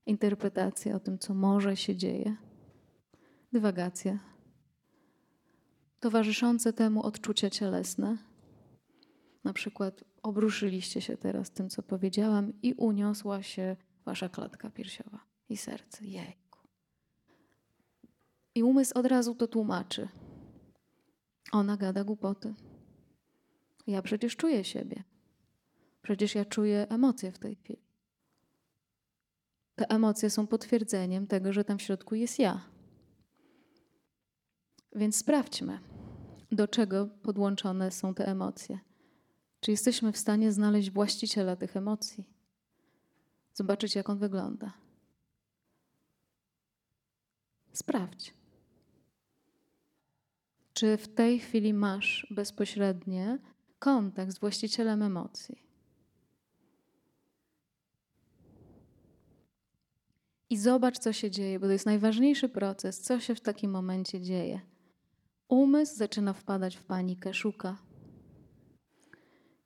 interpretacja 0.05 0.95
o 0.95 0.99
tym, 0.99 1.19
co 1.19 1.33
może 1.33 1.77
się 1.77 1.95
dzieje, 1.95 2.35
dywagacja, 3.51 4.19
towarzyszące 5.99 6.73
temu 6.73 7.03
odczucia 7.03 7.49
cielesne. 7.49 8.17
Na 9.43 9.53
przykład 9.53 10.03
obruszyliście 10.23 11.01
się 11.01 11.17
teraz 11.17 11.51
tym, 11.51 11.69
co 11.69 11.83
powiedziałam, 11.83 12.53
i 12.61 12.73
uniosła 12.73 13.43
się 13.43 13.75
wasza 14.05 14.29
klatka 14.29 14.69
piersiowa 14.69 15.19
i 15.49 15.57
serce. 15.57 16.05
Jejku. 16.05 16.59
I 18.55 18.63
umysł 18.63 18.99
od 18.99 19.05
razu 19.05 19.35
to 19.35 19.47
tłumaczy. 19.47 20.07
Ona 21.51 21.77
gada 21.77 22.03
głupoty. 22.03 22.53
Ja 23.87 24.01
przecież 24.01 24.35
czuję 24.35 24.63
siebie. 24.63 25.03
Przecież 26.01 26.35
ja 26.35 26.45
czuję 26.45 26.87
emocje 26.89 27.31
w 27.31 27.39
tej 27.39 27.55
chwili. 27.55 27.89
Te 29.75 29.89
emocje 29.89 30.29
są 30.29 30.47
potwierdzeniem 30.47 31.27
tego, 31.27 31.53
że 31.53 31.63
tam 31.63 31.77
w 31.77 31.81
środku 31.81 32.15
jest 32.15 32.39
ja. 32.39 32.61
Więc 34.95 35.15
sprawdźmy, 35.15 35.79
do 36.51 36.67
czego 36.67 37.07
podłączone 37.07 37.91
są 37.91 38.13
te 38.13 38.27
emocje. 38.27 38.79
Czy 39.59 39.71
jesteśmy 39.71 40.11
w 40.11 40.17
stanie 40.17 40.51
znaleźć 40.51 40.91
właściciela 40.91 41.55
tych 41.55 41.77
emocji? 41.77 42.25
Zobaczyć, 43.53 43.95
jak 43.95 44.09
on 44.09 44.17
wygląda. 44.19 44.73
Sprawdź. 47.73 48.33
Czy 50.73 50.97
w 50.97 51.07
tej 51.07 51.39
chwili 51.39 51.73
masz 51.73 52.27
bezpośrednie 52.31 53.39
kontakt 53.79 54.31
z 54.31 54.39
właścicielem 54.39 55.01
emocji? 55.01 55.68
I 60.49 60.57
zobacz, 60.57 60.99
co 60.99 61.13
się 61.13 61.31
dzieje, 61.31 61.59
bo 61.59 61.65
to 61.65 61.71
jest 61.71 61.85
najważniejszy 61.85 62.49
proces, 62.49 63.01
co 63.01 63.19
się 63.19 63.35
w 63.35 63.41
takim 63.41 63.71
momencie 63.71 64.21
dzieje. 64.21 64.61
Umysł 65.47 65.95
zaczyna 65.95 66.33
wpadać 66.33 66.75
w 66.75 66.83
panikę, 66.83 67.33
szuka 67.33 67.77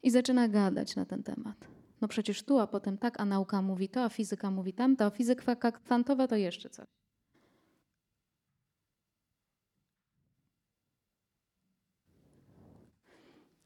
i 0.04 0.12
zaczyna 0.12 0.48
gadać 0.48 0.96
na 0.96 1.06
ten 1.06 1.24
temat. 1.24 1.68
No 2.02 2.08
przecież 2.08 2.44
tu, 2.44 2.60
a 2.60 2.68
potem 2.68 2.98
tak, 2.98 3.20
a 3.20 3.26
nauka 3.26 3.62
mówi 3.62 3.90
to, 3.90 4.04
a 4.04 4.10
fizyka 4.10 4.52
mówi 4.52 4.74
tamto, 4.74 5.06
a 5.06 5.10
fizyka 5.10 5.72
kwantowa 5.72 6.28
to 6.28 6.36
jeszcze 6.36 6.70
coś. 6.70 6.86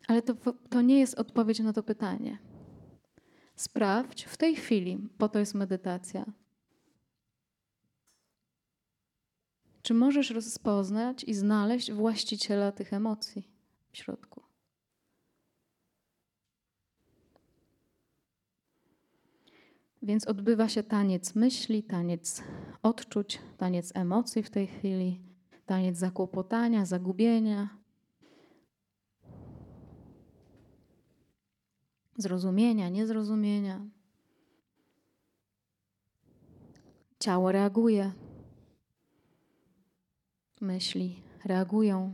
Ale 0.07 0.21
to, 0.21 0.35
to 0.69 0.81
nie 0.81 0.99
jest 0.99 1.19
odpowiedź 1.19 1.59
na 1.59 1.73
to 1.73 1.83
pytanie. 1.83 2.37
Sprawdź 3.55 4.23
w 4.23 4.37
tej 4.37 4.55
chwili, 4.55 4.97
po 5.17 5.29
to 5.29 5.39
jest 5.39 5.53
medytacja. 5.53 6.25
Czy 9.87 9.93
możesz 9.93 10.29
rozpoznać 10.29 11.23
i 11.23 11.33
znaleźć 11.33 11.91
właściciela 11.91 12.71
tych 12.71 12.93
emocji 12.93 13.47
w 13.91 13.97
środku? 13.97 14.43
Więc 20.01 20.27
odbywa 20.27 20.69
się 20.69 20.83
taniec 20.83 21.35
myśli, 21.35 21.83
taniec 21.83 22.43
odczuć, 22.83 23.39
taniec 23.57 23.91
emocji 23.95 24.43
w 24.43 24.49
tej 24.49 24.67
chwili, 24.67 25.21
taniec 25.65 25.97
zakłopotania, 25.97 26.85
zagubienia, 26.85 27.69
zrozumienia, 32.17 32.89
niezrozumienia. 32.89 33.85
Ciało 37.19 37.51
reaguje, 37.51 38.11
myśli 40.61 41.21
reagują. 41.45 42.13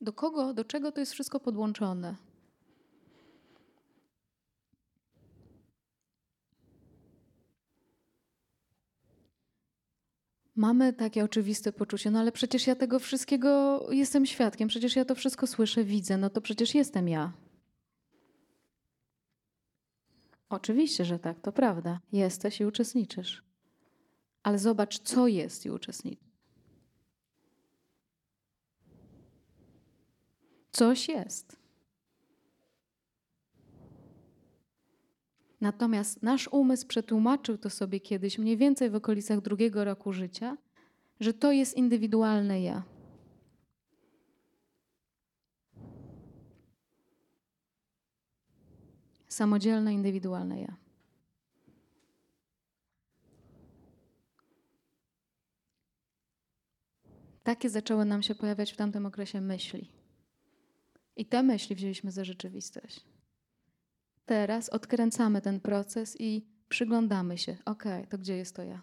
Do 0.00 0.12
kogo, 0.12 0.54
do 0.54 0.64
czego 0.64 0.92
to 0.92 1.00
jest 1.00 1.12
wszystko 1.12 1.40
podłączone? 1.40 2.16
Mamy 10.56 10.92
takie 10.92 11.24
oczywiste 11.24 11.72
poczucie, 11.72 12.10
no 12.10 12.18
ale 12.18 12.32
przecież 12.32 12.66
ja 12.66 12.76
tego 12.76 12.98
wszystkiego 12.98 13.80
jestem 13.90 14.26
świadkiem, 14.26 14.68
przecież 14.68 14.96
ja 14.96 15.04
to 15.04 15.14
wszystko 15.14 15.46
słyszę, 15.46 15.84
widzę, 15.84 16.16
no 16.16 16.30
to 16.30 16.40
przecież 16.40 16.74
jestem 16.74 17.08
ja. 17.08 17.32
Oczywiście, 20.48 21.04
że 21.04 21.18
tak, 21.18 21.40
to 21.40 21.52
prawda. 21.52 22.00
Jesteś 22.12 22.60
i 22.60 22.64
uczestniczysz. 22.64 23.47
Ale 24.42 24.58
zobacz, 24.58 24.98
co 24.98 25.26
jest 25.26 25.66
i 25.66 25.70
uczestniczy. 25.70 26.24
Coś 30.70 31.08
jest. 31.08 31.56
Natomiast 35.60 36.22
nasz 36.22 36.48
umysł 36.48 36.86
przetłumaczył 36.86 37.58
to 37.58 37.70
sobie 37.70 38.00
kiedyś, 38.00 38.38
mniej 38.38 38.56
więcej 38.56 38.90
w 38.90 38.94
okolicach 38.94 39.40
drugiego 39.40 39.84
roku 39.84 40.12
życia, 40.12 40.56
że 41.20 41.34
to 41.34 41.52
jest 41.52 41.76
indywidualne 41.76 42.62
ja. 42.62 42.82
Samodzielne, 49.28 49.94
indywidualne 49.94 50.60
ja. 50.60 50.87
Takie 57.48 57.70
zaczęły 57.70 58.04
nam 58.04 58.22
się 58.22 58.34
pojawiać 58.34 58.72
w 58.72 58.76
tamtym 58.76 59.06
okresie 59.06 59.40
myśli. 59.40 59.90
I 61.16 61.26
te 61.26 61.42
myśli 61.42 61.76
wzięliśmy 61.76 62.12
za 62.12 62.24
rzeczywistość. 62.24 63.04
Teraz 64.26 64.68
odkręcamy 64.68 65.40
ten 65.40 65.60
proces 65.60 66.16
i 66.20 66.46
przyglądamy 66.68 67.38
się. 67.38 67.56
Ok, 67.64 67.84
to 68.08 68.18
gdzie 68.18 68.36
jest 68.36 68.56
to 68.56 68.62
ja? 68.62 68.82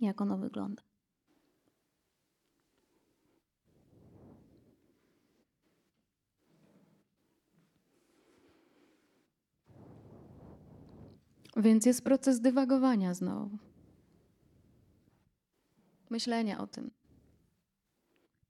Jak 0.00 0.20
ono 0.20 0.38
wygląda? 0.38 0.82
Więc 11.56 11.86
jest 11.86 12.04
proces 12.04 12.40
dywagowania 12.40 13.14
znowu. 13.14 13.58
Myślenia 16.10 16.58
o 16.60 16.66
tym. 16.66 16.90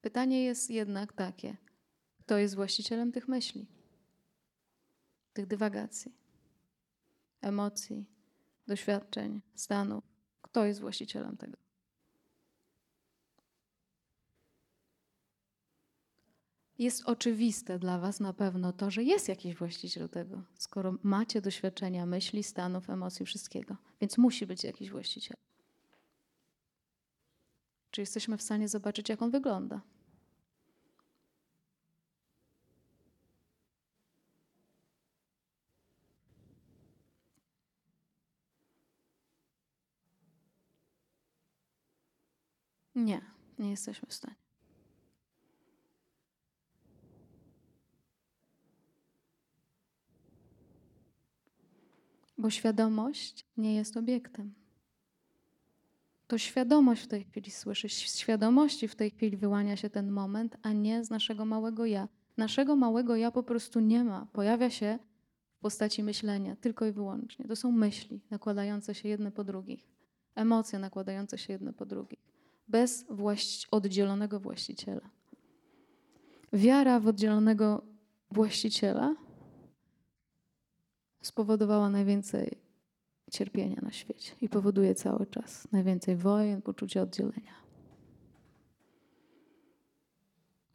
Pytanie 0.01 0.45
jest 0.45 0.71
jednak 0.71 1.13
takie: 1.13 1.57
kto 2.19 2.39
jest 2.39 2.55
właścicielem 2.55 3.13
tych 3.13 3.29
myśli? 3.29 3.67
tych 5.37 5.47
dywagacji, 5.47 6.13
emocji, 7.41 8.07
doświadczeń, 8.67 9.41
stanów. 9.55 10.05
Kto 10.43 10.65
jest 10.65 10.81
właścicielem 10.81 11.37
tego? 11.37 11.57
Jest 16.79 17.03
oczywiste 17.05 17.79
dla 17.79 17.99
Was 17.99 18.21
na 18.21 18.33
pewno 18.33 18.73
to, 18.73 18.91
że 18.91 19.03
jest 19.03 19.29
jakiś 19.29 19.55
właściciel 19.55 20.09
tego, 20.09 20.43
skoro 20.55 20.99
macie 21.03 21.41
doświadczenia 21.41 22.07
myśli, 22.07 22.43
stanów, 22.43 22.91
emocji, 22.91 23.27
wszystkiego. 23.27 23.77
Więc 24.01 24.19
musi 24.19 24.47
być 24.47 24.65
jakiś 24.65 24.91
właściciel. 24.91 25.37
Czy 27.97 28.03
jesteśmy 28.03 28.37
w 28.37 28.43
stanie 28.43 28.69
zobaczyć, 28.69 29.09
jak 29.09 29.23
on 29.23 29.31
wygląda? 29.31 29.81
Nie, 42.95 43.21
nie 43.59 43.71
jesteśmy 43.71 44.09
w 44.09 44.15
stanie. 44.15 44.37
Bo 52.39 52.51
świadomość 52.51 53.47
nie 53.57 53.75
jest 53.75 53.97
obiektem. 53.97 54.66
To 56.27 56.39
świadomość 56.39 57.03
w 57.03 57.07
tej 57.07 57.25
chwili 57.25 57.51
słyszy, 57.51 57.89
z 57.89 58.19
świadomości 58.19 58.89
w 58.89 58.97
tej 58.97 59.11
chwili 59.11 59.37
wyłania 59.37 59.77
się 59.77 59.91
ten 59.91 60.11
moment, 60.11 60.57
a 60.63 60.73
nie 60.73 61.05
z 61.05 61.11
naszego 61.11 61.45
małego 61.45 61.87
ja. 61.87 62.09
Naszego 62.37 62.77
małego 62.77 63.17
ja 63.17 63.31
po 63.31 63.43
prostu 63.43 63.81
nie 63.81 64.05
ma. 64.05 64.27
Pojawia 64.33 64.71
się 64.71 64.99
w 65.57 65.61
postaci 65.61 66.03
myślenia, 66.03 66.57
tylko 66.57 66.87
i 66.87 66.93
wyłącznie. 66.93 67.45
To 67.45 67.57
są 67.57 67.73
myśli 67.73 68.21
nakładające 68.31 68.95
się 68.95 69.09
jedne 69.09 69.33
po 69.33 69.45
drugich, 69.45 69.89
emocje 70.35 70.79
nakładające 70.79 71.39
się 71.39 71.53
jedne 71.53 71.73
po 71.73 71.87
drugich 71.87 72.27
bez 72.69 73.07
właści 73.11 73.67
oddzielonego 73.71 74.41
właściciela. 74.41 75.11
Wiara 76.53 77.01
w 77.01 77.07
oddzielonego 77.07 77.83
właściciela 78.31 79.17
spowodowała 81.23 81.91
najwięcej 81.91 82.66
cierpienia 83.37 83.81
na 83.83 83.93
świecie 83.93 84.33
i 84.41 84.49
powoduje 84.49 84.95
cały 84.95 85.27
czas 85.27 85.69
najwięcej 85.73 86.17
wojen, 86.17 86.63
poczucia 86.63 87.03
oddzielenia. 87.03 87.55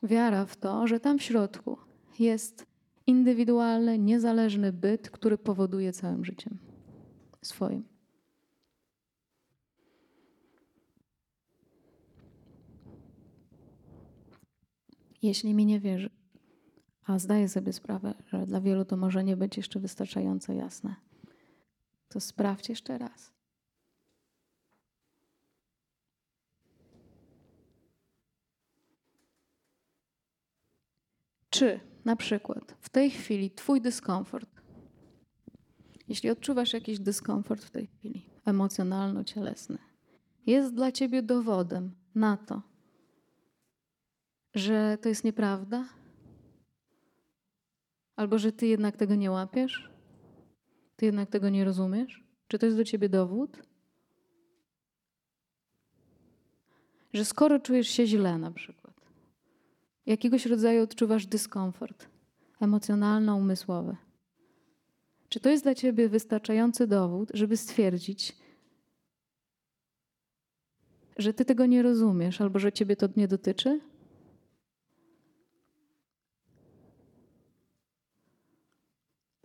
Wiara 0.04 0.45
w 0.45 0.56
to, 0.56 0.88
że 0.88 1.00
tam 1.00 1.19
w 1.19 1.24
środku 1.24 1.78
jest 2.19 2.65
indywidualny, 3.08 4.00
niezależny 4.00 4.74
byt, 4.74 5.10
który 5.10 5.38
powoduje 5.38 5.93
całym 5.93 6.26
życiem 6.26 6.58
swoim. 7.41 7.84
Jeśli 15.21 15.54
mi 15.54 15.65
nie 15.65 15.80
wierzy, 15.80 16.10
a 17.06 17.19
zdaję 17.19 17.50
sobie 17.50 17.74
sprawę, 17.74 18.13
że 18.28 18.45
dla 18.45 18.62
wielu 18.62 18.86
to 18.86 18.97
może 18.97 19.24
nie 19.24 19.38
być 19.38 19.58
jeszcze 19.58 19.80
wystarczająco 19.80 20.54
jasne, 20.54 20.95
to 22.12 22.19
sprawdź 22.19 22.69
jeszcze 22.69 22.97
raz. 22.97 23.34
Czy 31.50 31.80
na 32.06 32.15
przykład 32.15 32.76
w 32.80 32.89
tej 32.89 33.12
chwili 33.12 33.52
Twój 33.52 33.82
dyskomfort, 33.82 34.50
jeśli 36.08 36.30
odczuwasz 36.30 36.74
jakiś 36.74 37.00
dyskomfort 37.00 37.63
w 37.63 37.71
tej 37.71 37.88
chwili, 37.88 38.26
emocjonalno-cielesny, 38.45 39.78
jest 40.45 40.74
dla 40.74 40.91
Ciebie 40.91 41.21
dowodem 41.24 41.95
na 42.15 42.38
to, 42.38 42.62
że 44.54 44.97
to 45.02 45.10
jest 45.10 45.24
nieprawda? 45.24 45.86
Albo 48.15 48.39
że 48.39 48.52
Ty 48.52 48.67
jednak 48.67 48.97
tego 48.97 49.15
nie 49.15 49.32
łapiesz? 49.32 49.91
Ty 51.02 51.06
jednak 51.06 51.30
tego 51.30 51.50
nie 51.50 51.66
rozumiesz? 51.66 52.24
Czy 52.48 52.60
to 52.60 52.66
jest 52.66 52.78
do 52.78 52.84
Ciebie 52.84 53.10
dowód? 53.10 53.58
Że 57.14 57.26
skoro 57.26 57.60
czujesz 57.60 57.88
się 57.88 58.08
źle 58.08 58.38
na 58.38 58.52
przykład, 58.52 58.94
jakiegoś 60.06 60.46
rodzaju 60.46 60.84
odczuwasz 60.84 61.26
dyskomfort 61.26 62.08
emocjonalno-umysłowy. 62.60 63.96
Czy 65.30 65.40
to 65.40 65.50
jest 65.50 65.64
dla 65.64 65.76
ciebie 65.76 66.10
wystarczający 66.10 66.88
dowód, 66.88 67.32
żeby 67.34 67.58
stwierdzić, 67.58 68.38
że 71.18 71.34
ty 71.34 71.46
tego 71.46 71.66
nie 71.66 71.84
rozumiesz 71.84 72.42
albo 72.42 72.60
że 72.60 72.72
ciebie 72.72 72.96
to 72.96 73.10
nie 73.16 73.28
dotyczy? 73.28 73.80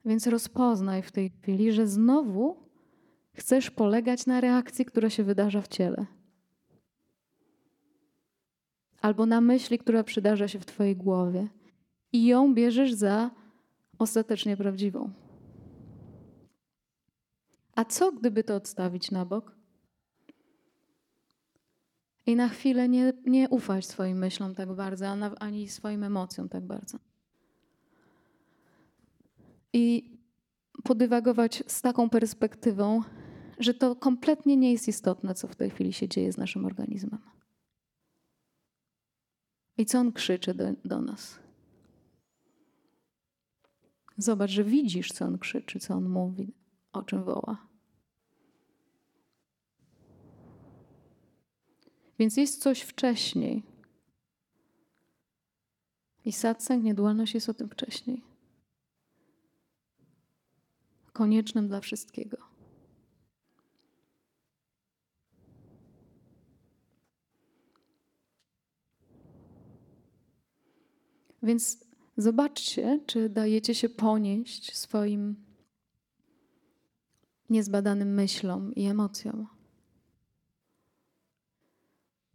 Więc 0.06 0.26
rozpoznaj 0.26 1.02
w 1.02 1.12
tej 1.12 1.30
chwili, 1.30 1.72
że 1.72 1.86
znowu 1.86 2.56
chcesz 3.32 3.70
polegać 3.70 4.26
na 4.26 4.40
reakcji, 4.40 4.84
która 4.84 5.10
się 5.10 5.24
wydarza 5.24 5.62
w 5.62 5.68
ciele 5.68 6.06
albo 9.06 9.26
na 9.26 9.40
myśli, 9.40 9.78
która 9.78 10.04
przydarza 10.04 10.48
się 10.48 10.58
w 10.58 10.66
Twojej 10.66 10.96
głowie 10.96 11.48
i 12.12 12.26
ją 12.26 12.54
bierzesz 12.54 12.92
za 12.92 13.30
ostatecznie 13.98 14.56
prawdziwą. 14.56 15.10
A 17.74 17.84
co 17.84 18.12
gdyby 18.12 18.44
to 18.44 18.54
odstawić 18.54 19.10
na 19.10 19.24
bok? 19.24 19.56
I 22.26 22.36
na 22.36 22.48
chwilę 22.48 22.88
nie, 22.88 23.12
nie 23.26 23.48
ufać 23.48 23.86
swoim 23.86 24.18
myślom 24.18 24.54
tak 24.54 24.72
bardzo, 24.72 25.06
ani 25.40 25.68
swoim 25.68 26.04
emocjom 26.04 26.48
tak 26.48 26.64
bardzo. 26.64 26.98
I 29.76 30.18
podywagować 30.84 31.62
z 31.66 31.82
taką 31.82 32.10
perspektywą, 32.10 33.02
że 33.58 33.74
to 33.74 33.96
kompletnie 33.96 34.56
nie 34.56 34.72
jest 34.72 34.88
istotne, 34.88 35.34
co 35.34 35.48
w 35.48 35.56
tej 35.56 35.70
chwili 35.70 35.92
się 35.92 36.08
dzieje 36.08 36.32
z 36.32 36.36
naszym 36.36 36.64
organizmem. 36.64 37.20
I 39.78 39.86
co 39.86 39.98
on 39.98 40.12
krzyczy 40.12 40.54
do, 40.54 40.64
do 40.84 41.00
nas? 41.00 41.38
Zobacz, 44.18 44.50
że 44.50 44.64
widzisz, 44.64 45.12
co 45.12 45.24
on 45.24 45.38
krzyczy, 45.38 45.80
co 45.80 45.94
on 45.94 46.08
mówi, 46.08 46.54
o 46.92 47.02
czym 47.02 47.24
woła. 47.24 47.66
Więc 52.18 52.36
jest 52.36 52.62
coś 52.62 52.80
wcześniej. 52.80 53.62
I 56.24 56.32
satsang, 56.32 56.84
niedualność 56.84 57.34
jest 57.34 57.48
o 57.48 57.54
tym 57.54 57.68
wcześniej. 57.68 58.35
Koniecznym 61.16 61.68
dla 61.68 61.80
wszystkiego. 61.80 62.36
Więc 71.42 71.84
zobaczcie, 72.16 73.00
czy 73.06 73.28
dajecie 73.28 73.74
się 73.74 73.88
ponieść 73.88 74.76
swoim 74.76 75.36
niezbadanym 77.50 78.14
myślom 78.14 78.74
i 78.74 78.84
emocjom. 78.84 79.46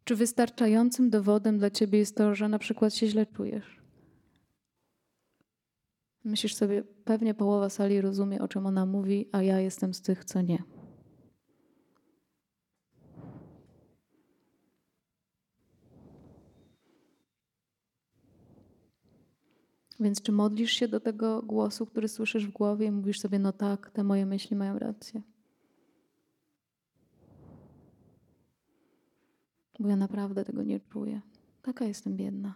Czy 0.03 0.15
wystarczającym 0.15 1.09
dowodem 1.09 1.57
dla 1.57 1.69
ciebie 1.69 1.99
jest 1.99 2.17
to, 2.17 2.35
że 2.35 2.49
na 2.49 2.59
przykład 2.59 2.95
się 2.95 3.07
źle 3.07 3.25
czujesz? 3.25 3.80
Myślisz 6.23 6.55
sobie, 6.55 6.83
pewnie 6.83 7.33
połowa 7.33 7.69
sali 7.69 8.01
rozumie, 8.01 8.41
o 8.41 8.47
czym 8.47 8.65
ona 8.65 8.85
mówi, 8.85 9.29
a 9.31 9.43
ja 9.43 9.59
jestem 9.59 9.93
z 9.93 10.01
tych, 10.01 10.25
co 10.25 10.41
nie. 10.41 10.63
Więc 19.99 20.21
czy 20.21 20.31
modlisz 20.31 20.71
się 20.71 20.87
do 20.87 20.99
tego 20.99 21.41
głosu, 21.41 21.85
który 21.85 22.07
słyszysz 22.07 22.47
w 22.47 22.51
głowie 22.51 22.85
i 22.85 22.91
mówisz 22.91 23.19
sobie, 23.19 23.39
no 23.39 23.53
tak, 23.53 23.89
te 23.89 24.03
moje 24.03 24.25
myśli 24.25 24.55
mają 24.55 24.79
rację? 24.79 25.21
Bo 29.79 29.89
ja 29.89 29.95
naprawdę 29.95 30.45
tego 30.45 30.63
nie 30.63 30.79
czuję. 30.79 31.21
Taka 31.61 31.85
jestem 31.85 32.15
biedna. 32.15 32.55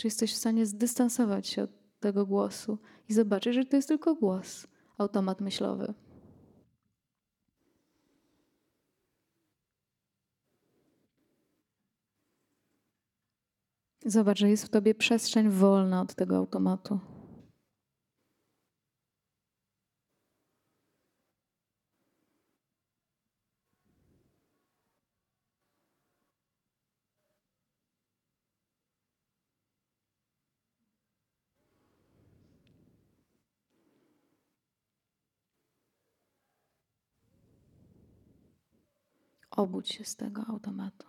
Czy 0.00 0.06
jesteś 0.06 0.32
w 0.32 0.36
stanie 0.36 0.66
zdystansować 0.66 1.46
się 1.46 1.62
od 1.62 1.70
tego 2.00 2.26
głosu 2.26 2.78
i 3.08 3.14
zobaczyć, 3.14 3.54
że 3.54 3.64
to 3.64 3.76
jest 3.76 3.88
tylko 3.88 4.14
głos, 4.14 4.66
automat 4.98 5.40
myślowy? 5.40 5.94
Zobacz, 14.04 14.38
że 14.38 14.50
jest 14.50 14.64
w 14.64 14.68
tobie 14.68 14.94
przestrzeń 14.94 15.48
wolna 15.48 16.00
od 16.00 16.14
tego 16.14 16.36
automatu. 16.36 17.00
Obudź 39.60 39.94
się 39.94 40.04
z 40.04 40.16
tego 40.16 40.42
automatu. 40.48 41.06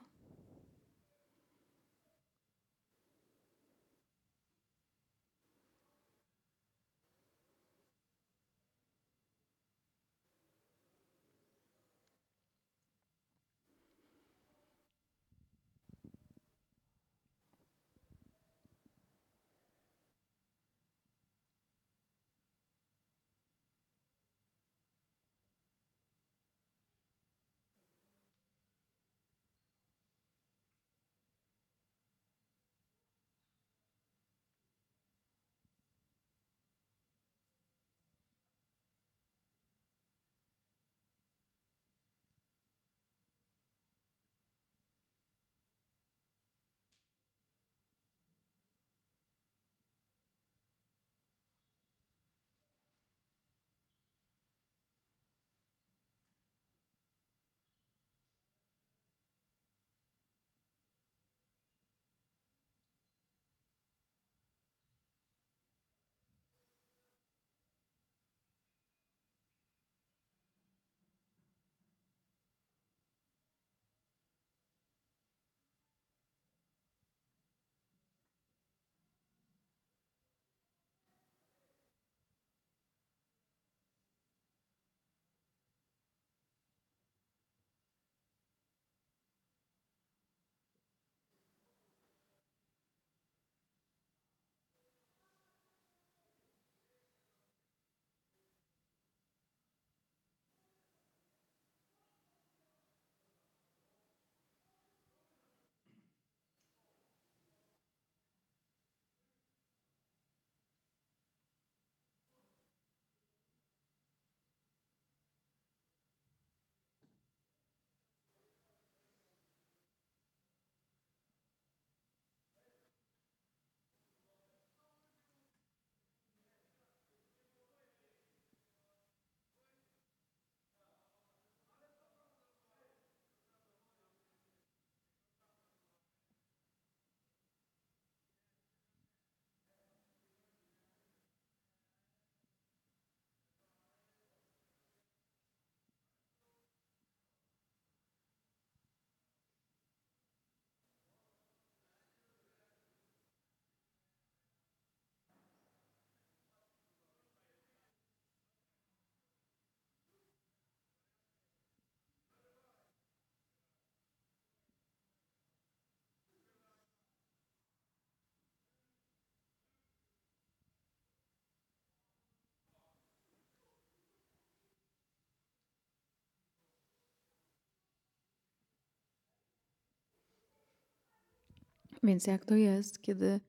Więc 182.04 182.28
jak 182.28 182.46
to 182.46 182.56
jest, 182.56 183.02
kiedy 183.02 183.40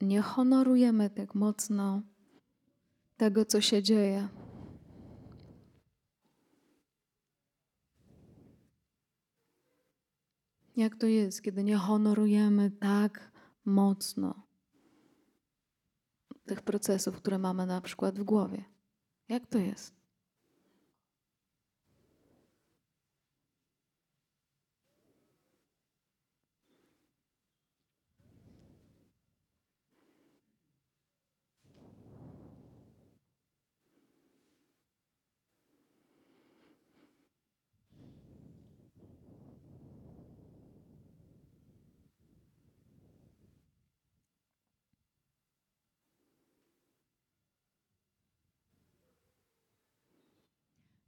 nie 0.00 0.22
honorujemy 0.22 1.10
tak 1.10 1.34
mocno 1.34 2.02
tego, 3.16 3.44
co 3.44 3.60
się 3.60 3.82
dzieje? 3.82 4.28
Jak 10.76 10.96
to 10.96 11.06
jest, 11.06 11.42
kiedy 11.42 11.64
nie 11.64 11.76
honorujemy 11.76 12.70
tak 12.70 13.32
mocno 13.64 14.46
tych 16.46 16.62
procesów, 16.62 17.16
które 17.16 17.38
mamy 17.38 17.66
na 17.66 17.80
przykład 17.80 18.18
w 18.18 18.24
głowie? 18.24 18.64
Jak 19.28 19.46
to 19.46 19.58
jest? 19.58 20.03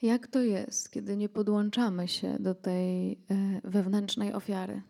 Jak 0.02 0.26
to 0.26 0.42
jest, 0.42 0.90
kiedy 0.90 1.16
nie 1.16 1.28
podłączamy 1.28 2.08
się 2.08 2.38
do 2.38 2.54
tej 2.54 3.12
e, 3.12 3.16
wewnętrznej 3.64 4.32
ofiary? 4.32 4.82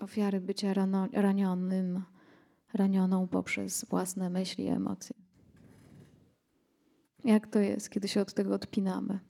Ofiary 0.00 0.40
bycia 0.40 0.74
rano, 0.74 1.08
ranionym, 1.12 2.04
ranioną 2.74 3.28
poprzez 3.28 3.84
własne 3.84 4.30
myśli 4.30 4.64
i 4.64 4.68
emocje. 4.68 5.16
Jak 7.24 7.46
to 7.46 7.58
jest, 7.58 7.90
kiedy 7.90 8.08
się 8.08 8.20
od 8.20 8.34
tego 8.34 8.54
odpinamy? 8.54 9.27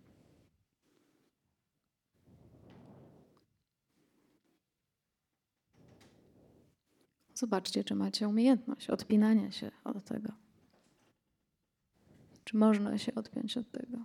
Zobaczcie, 7.39 7.85
czy 7.85 7.95
macie 7.95 8.29
umiejętność 8.29 8.91
odpinania 8.91 9.51
się 9.51 9.71
od 9.85 10.05
tego. 10.05 10.33
Czy 12.45 12.57
można 12.57 12.99
się 12.99 13.15
odpiąć 13.15 13.57
od 13.57 13.71
tego? 13.71 13.99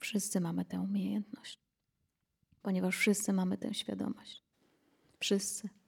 Wszyscy 0.00 0.40
mamy 0.40 0.64
tę 0.64 0.80
umiejętność, 0.80 1.58
ponieważ 2.62 2.96
wszyscy 2.96 3.32
mamy 3.32 3.58
tę 3.58 3.74
świadomość. 3.74 4.42
Wszyscy. 5.20 5.81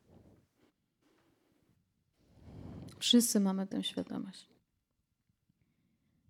Wszyscy 3.05 3.41
mamy 3.41 3.67
tę 3.67 3.85
świadomość. 3.85 4.49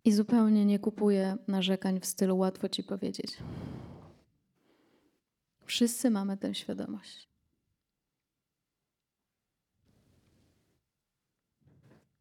I 0.05 0.13
zupełnie 0.13 0.65
nie 0.65 0.79
kupuję 0.79 1.37
narzekań 1.49 2.01
w 2.01 2.07
stylu 2.07 2.39
łatwo 2.39 2.69
ci 2.69 2.85
powiedzieć. 2.85 3.37
Wszyscy 5.65 6.11
mamy 6.11 6.37
tę 6.37 6.55
świadomość. 6.55 7.29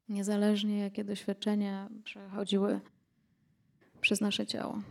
Niezależnie 0.10 0.80
jakie 0.80 1.04
doświadczenia 1.04 1.90
przechodziły 2.04 2.80
przez 4.02 4.22
nasze 4.22 4.48
ciało. 4.48 4.82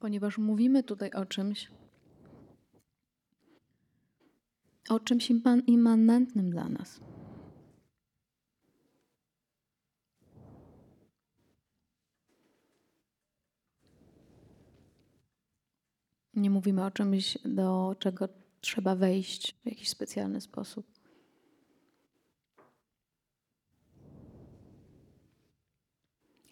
Ponieważ 0.00 0.38
mówimy 0.38 0.82
tutaj 0.82 1.10
o 1.12 1.26
czymś, 1.26 1.70
o 4.88 5.00
czymś 5.00 5.32
immanentnym 5.66 6.50
dla 6.50 6.68
nas. 6.68 7.00
Nie 16.34 16.50
mówimy 16.50 16.84
o 16.84 16.90
czymś, 16.90 17.38
do 17.44 17.96
czego 17.98 18.28
trzeba 18.60 18.96
wejść 18.96 19.54
w 19.62 19.66
jakiś 19.66 19.88
specjalny 19.88 20.40
sposób. 20.40 20.86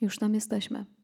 Już 0.01 0.19
tam 0.19 0.35
jesteśmy. 0.35 0.96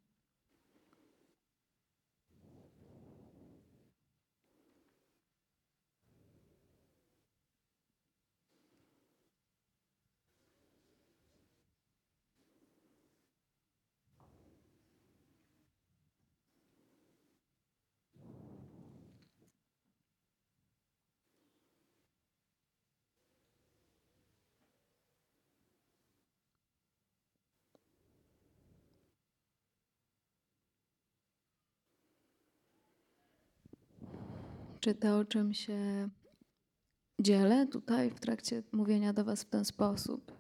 Czy 34.82 34.94
to, 34.94 35.18
o 35.18 35.24
czym 35.24 35.54
się 35.54 36.08
dzielę 37.18 37.66
tutaj 37.66 38.10
w 38.10 38.20
trakcie 38.20 38.62
mówienia 38.72 39.12
do 39.12 39.24
Was 39.24 39.42
w 39.42 39.48
ten 39.48 39.64
sposób, 39.64 40.32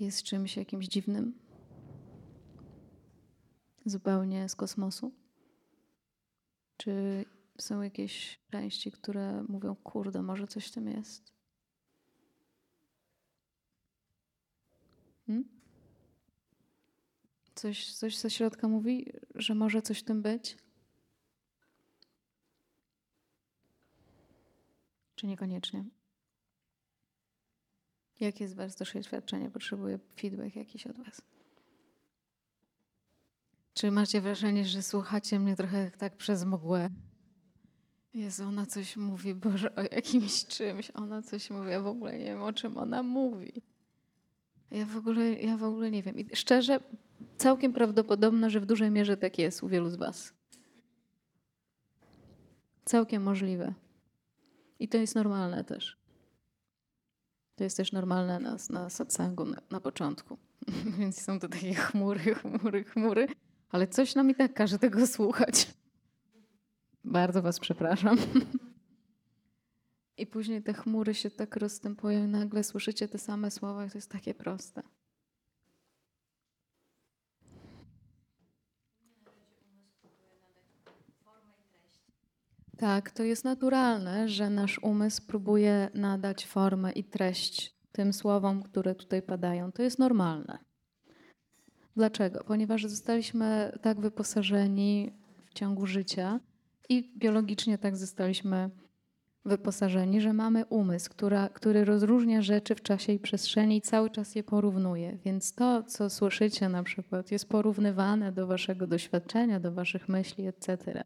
jest 0.00 0.22
czymś 0.22 0.56
jakimś 0.56 0.86
dziwnym? 0.86 1.38
Zupełnie 3.86 4.48
z 4.48 4.56
kosmosu? 4.56 5.12
Czy 6.76 7.24
są 7.58 7.82
jakieś 7.82 8.40
części, 8.50 8.92
które 8.92 9.42
mówią, 9.48 9.76
kurde, 9.76 10.22
może 10.22 10.46
coś 10.46 10.66
w 10.66 10.72
tym 10.72 10.88
jest? 10.88 11.32
Hmm? 15.26 15.48
Coś, 17.54 17.94
coś 17.94 18.18
ze 18.18 18.30
środka 18.30 18.68
mówi, 18.68 19.12
że 19.34 19.54
może 19.54 19.82
coś 19.82 19.98
w 19.98 20.04
tym 20.04 20.22
być? 20.22 20.63
Czy 25.24 25.28
niekoniecznie? 25.28 25.84
Jakie 28.20 28.44
jest 28.44 28.56
Was 28.56 28.76
doświadczenie? 28.76 29.50
Potrzebuję 29.50 29.98
feedback 30.16 30.56
jakiś 30.56 30.86
od 30.86 30.98
Was. 30.98 31.22
Czy 33.74 33.90
macie 33.90 34.20
wrażenie, 34.20 34.64
że 34.64 34.82
słuchacie 34.82 35.38
mnie 35.38 35.56
trochę 35.56 35.90
tak 35.90 36.16
przez 36.16 36.44
mgłę? 36.44 36.90
Jezu, 38.14 38.44
ona 38.44 38.66
coś 38.66 38.96
mówi, 38.96 39.34
Boże, 39.34 39.74
o 39.74 39.82
jakimś 39.82 40.46
czymś. 40.46 40.90
Ona 40.94 41.22
coś 41.22 41.50
mówi, 41.50 41.70
ja 41.70 41.80
w 41.80 41.86
ogóle 41.86 42.18
nie 42.18 42.24
wiem, 42.24 42.42
o 42.42 42.52
czym 42.52 42.78
ona 42.78 43.02
mówi. 43.02 43.62
Ja 44.70 44.86
w 44.86 44.96
ogóle, 44.96 45.32
ja 45.32 45.56
w 45.56 45.64
ogóle 45.64 45.90
nie 45.90 46.02
wiem. 46.02 46.18
I 46.18 46.36
szczerze, 46.36 46.80
całkiem 47.36 47.72
prawdopodobne, 47.72 48.50
że 48.50 48.60
w 48.60 48.66
dużej 48.66 48.90
mierze 48.90 49.16
tak 49.16 49.38
jest 49.38 49.62
u 49.62 49.68
wielu 49.68 49.90
z 49.90 49.96
Was. 49.96 50.32
Całkiem 52.84 53.22
możliwe. 53.22 53.83
I 54.78 54.88
to 54.88 54.98
jest 54.98 55.14
normalne 55.14 55.64
też. 55.64 55.98
To 57.54 57.64
jest 57.64 57.76
też 57.76 57.92
normalne 57.92 58.40
na, 58.40 58.56
na 58.70 58.90
satsangu 58.90 59.44
na, 59.44 59.62
na 59.70 59.80
początku. 59.80 60.38
Więc 60.98 61.22
są 61.22 61.40
to 61.40 61.48
takie 61.48 61.74
chmury, 61.74 62.34
chmury, 62.34 62.84
chmury. 62.84 63.26
Ale 63.68 63.88
coś 63.88 64.14
nam 64.14 64.30
i 64.30 64.34
tak 64.34 64.54
każe 64.54 64.78
tego 64.78 65.06
słuchać. 65.06 65.74
Bardzo 67.04 67.42
was 67.42 67.60
przepraszam. 67.60 68.18
I 70.16 70.26
później 70.26 70.62
te 70.62 70.74
chmury 70.74 71.14
się 71.14 71.30
tak 71.30 71.56
rozstępują 71.56 72.24
i 72.24 72.28
nagle 72.28 72.64
słyszycie 72.64 73.08
te 73.08 73.18
same 73.18 73.50
słowa 73.50 73.86
i 73.86 73.90
to 73.90 73.98
jest 73.98 74.10
takie 74.10 74.34
proste. 74.34 74.82
Tak, 82.78 83.10
to 83.10 83.22
jest 83.22 83.44
naturalne, 83.44 84.28
że 84.28 84.50
nasz 84.50 84.78
umysł 84.82 85.22
próbuje 85.26 85.90
nadać 85.94 86.46
formę 86.46 86.92
i 86.92 87.04
treść 87.04 87.74
tym 87.92 88.12
słowom, 88.12 88.62
które 88.62 88.94
tutaj 88.94 89.22
padają. 89.22 89.72
To 89.72 89.82
jest 89.82 89.98
normalne. 89.98 90.58
Dlaczego? 91.96 92.44
Ponieważ 92.46 92.86
zostaliśmy 92.86 93.78
tak 93.82 94.00
wyposażeni 94.00 95.12
w 95.46 95.54
ciągu 95.54 95.86
życia 95.86 96.40
i 96.88 97.12
biologicznie 97.18 97.78
tak 97.78 97.96
zostaliśmy 97.96 98.70
wyposażeni, 99.44 100.20
że 100.20 100.32
mamy 100.32 100.64
umysł, 100.64 101.10
która, 101.10 101.48
który 101.48 101.84
rozróżnia 101.84 102.42
rzeczy 102.42 102.74
w 102.74 102.82
czasie 102.82 103.12
i 103.12 103.18
przestrzeni 103.18 103.76
i 103.76 103.82
cały 103.82 104.10
czas 104.10 104.34
je 104.34 104.42
porównuje. 104.42 105.18
Więc 105.24 105.54
to, 105.54 105.82
co 105.82 106.10
słyszycie 106.10 106.68
na 106.68 106.82
przykład, 106.82 107.32
jest 107.32 107.48
porównywane 107.48 108.32
do 108.32 108.46
waszego 108.46 108.86
doświadczenia, 108.86 109.60
do 109.60 109.72
waszych 109.72 110.08
myśli, 110.08 110.46
etc. 110.46 111.04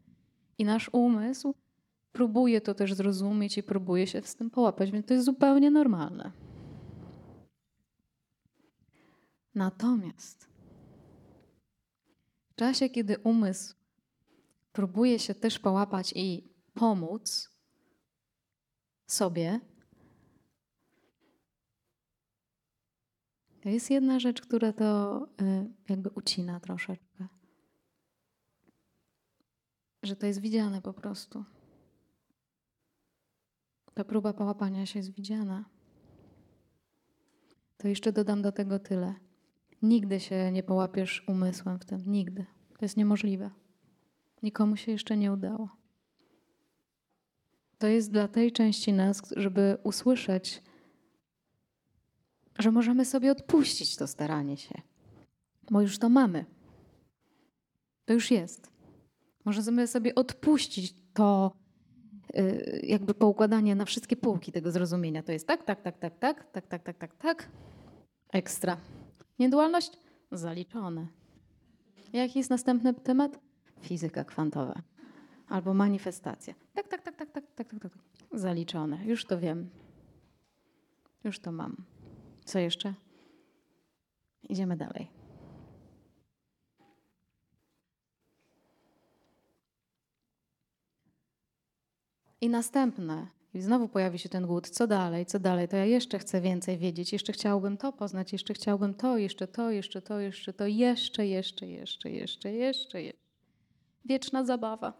I 0.58 0.64
nasz 0.64 0.90
umysł 0.92 1.54
próbuje 2.12 2.60
to 2.60 2.74
też 2.74 2.94
zrozumieć 2.94 3.58
i 3.58 3.62
próbuje 3.62 4.06
się 4.06 4.22
z 4.22 4.36
tym 4.36 4.50
połapać, 4.50 4.90
więc 4.90 5.06
to 5.06 5.14
jest 5.14 5.26
zupełnie 5.26 5.70
normalne. 5.70 6.32
Natomiast 9.54 10.48
w 12.50 12.54
czasie, 12.54 12.88
kiedy 12.88 13.18
umysł 13.18 13.74
próbuje 14.72 15.18
się 15.18 15.34
też 15.34 15.58
połapać 15.58 16.12
i 16.16 16.48
pomóc 16.74 17.50
sobie, 19.06 19.60
to 23.62 23.68
jest 23.68 23.90
jedna 23.90 24.20
rzecz, 24.20 24.40
która 24.40 24.72
to 24.72 25.22
y, 25.42 25.70
jakby 25.88 26.10
ucina 26.10 26.60
troszeczkę. 26.60 27.37
Że 30.08 30.16
to 30.16 30.26
jest 30.26 30.40
widziane 30.40 30.82
po 30.82 30.92
prostu. 30.92 31.44
Ta 33.94 34.04
próba 34.04 34.32
połapania 34.32 34.86
się 34.86 34.98
jest 34.98 35.14
widziana. 35.14 35.64
To 37.76 37.88
jeszcze 37.88 38.12
dodam 38.12 38.42
do 38.42 38.52
tego 38.52 38.78
tyle. 38.78 39.14
Nigdy 39.82 40.20
się 40.20 40.52
nie 40.52 40.62
połapiesz 40.62 41.24
umysłem 41.28 41.78
w 41.78 41.84
tym. 41.84 42.02
Nigdy. 42.06 42.46
To 42.78 42.84
jest 42.84 42.96
niemożliwe. 42.96 43.50
Nikomu 44.42 44.76
się 44.76 44.92
jeszcze 44.92 45.16
nie 45.16 45.32
udało. 45.32 45.68
To 47.78 47.86
jest 47.86 48.12
dla 48.12 48.28
tej 48.28 48.52
części 48.52 48.92
nas, 48.92 49.22
żeby 49.36 49.78
usłyszeć, 49.82 50.62
że 52.58 52.70
możemy 52.70 53.04
sobie 53.04 53.32
odpuścić 53.32 53.96
to 53.96 54.06
staranie 54.06 54.56
się, 54.56 54.82
bo 55.70 55.80
już 55.80 55.98
to 55.98 56.08
mamy. 56.08 56.44
To 58.04 58.12
już 58.12 58.30
jest. 58.30 58.77
Możemy 59.48 59.86
sobie 59.86 60.14
odpuścić 60.14 60.94
to 61.14 61.52
y, 62.38 62.80
jakby 62.82 63.14
poukładanie 63.14 63.74
na 63.74 63.84
wszystkie 63.84 64.16
półki 64.16 64.52
tego 64.52 64.72
zrozumienia. 64.72 65.22
To 65.22 65.32
jest 65.32 65.46
tak, 65.46 65.64
tak, 65.64 65.82
tak, 65.82 65.98
tak, 65.98 66.18
tak, 66.18 66.50
tak, 66.50 66.66
tak, 66.66 66.82
tak, 66.82 66.98
tak, 66.98 67.14
tak. 67.16 67.48
Ekstra. 68.32 68.76
Niedualność? 69.38 69.92
Zaliczone. 70.32 71.06
Jaki 72.12 72.38
jest 72.38 72.50
następny 72.50 72.94
temat? 72.94 73.38
Fizyka 73.80 74.24
kwantowa. 74.24 74.82
Albo 75.48 75.74
manifestacja. 75.74 76.54
Tak, 76.74 76.88
tak, 76.88 77.02
tak, 77.02 77.16
tak, 77.16 77.30
tak, 77.30 77.44
tak, 77.54 77.68
tak, 77.68 77.82
tak. 77.82 77.92
Zaliczone. 78.32 79.04
Już 79.04 79.24
to 79.24 79.38
wiem. 79.38 79.70
Już 81.24 81.40
to 81.40 81.52
mam. 81.52 81.76
Co 82.44 82.58
jeszcze? 82.58 82.94
Idziemy 84.48 84.76
dalej. 84.76 85.17
I 92.40 92.48
następne. 92.48 93.26
I 93.54 93.60
znowu 93.60 93.88
pojawi 93.88 94.18
się 94.18 94.28
ten 94.28 94.46
głód. 94.46 94.68
Co 94.68 94.86
dalej, 94.86 95.26
co 95.26 95.38
dalej? 95.38 95.68
To 95.68 95.76
ja 95.76 95.84
jeszcze 95.84 96.18
chcę 96.18 96.40
więcej 96.40 96.78
wiedzieć. 96.78 97.12
Jeszcze 97.12 97.32
chciałbym 97.32 97.76
to 97.76 97.92
poznać. 97.92 98.32
Jeszcze 98.32 98.54
chciałbym 98.54 98.94
to, 98.94 99.18
jeszcze 99.18 99.46
to, 99.46 99.70
jeszcze 99.70 100.02
to, 100.02 100.20
jeszcze 100.20 100.52
to. 100.52 100.66
Jeszcze, 100.66 101.26
jeszcze, 101.26 101.66
jeszcze, 101.66 102.10
jeszcze, 102.10 102.52
jeszcze, 102.52 103.02
jeszcze. 103.02 103.28
Wieczna 104.04 104.44
zabawa. 104.44 104.92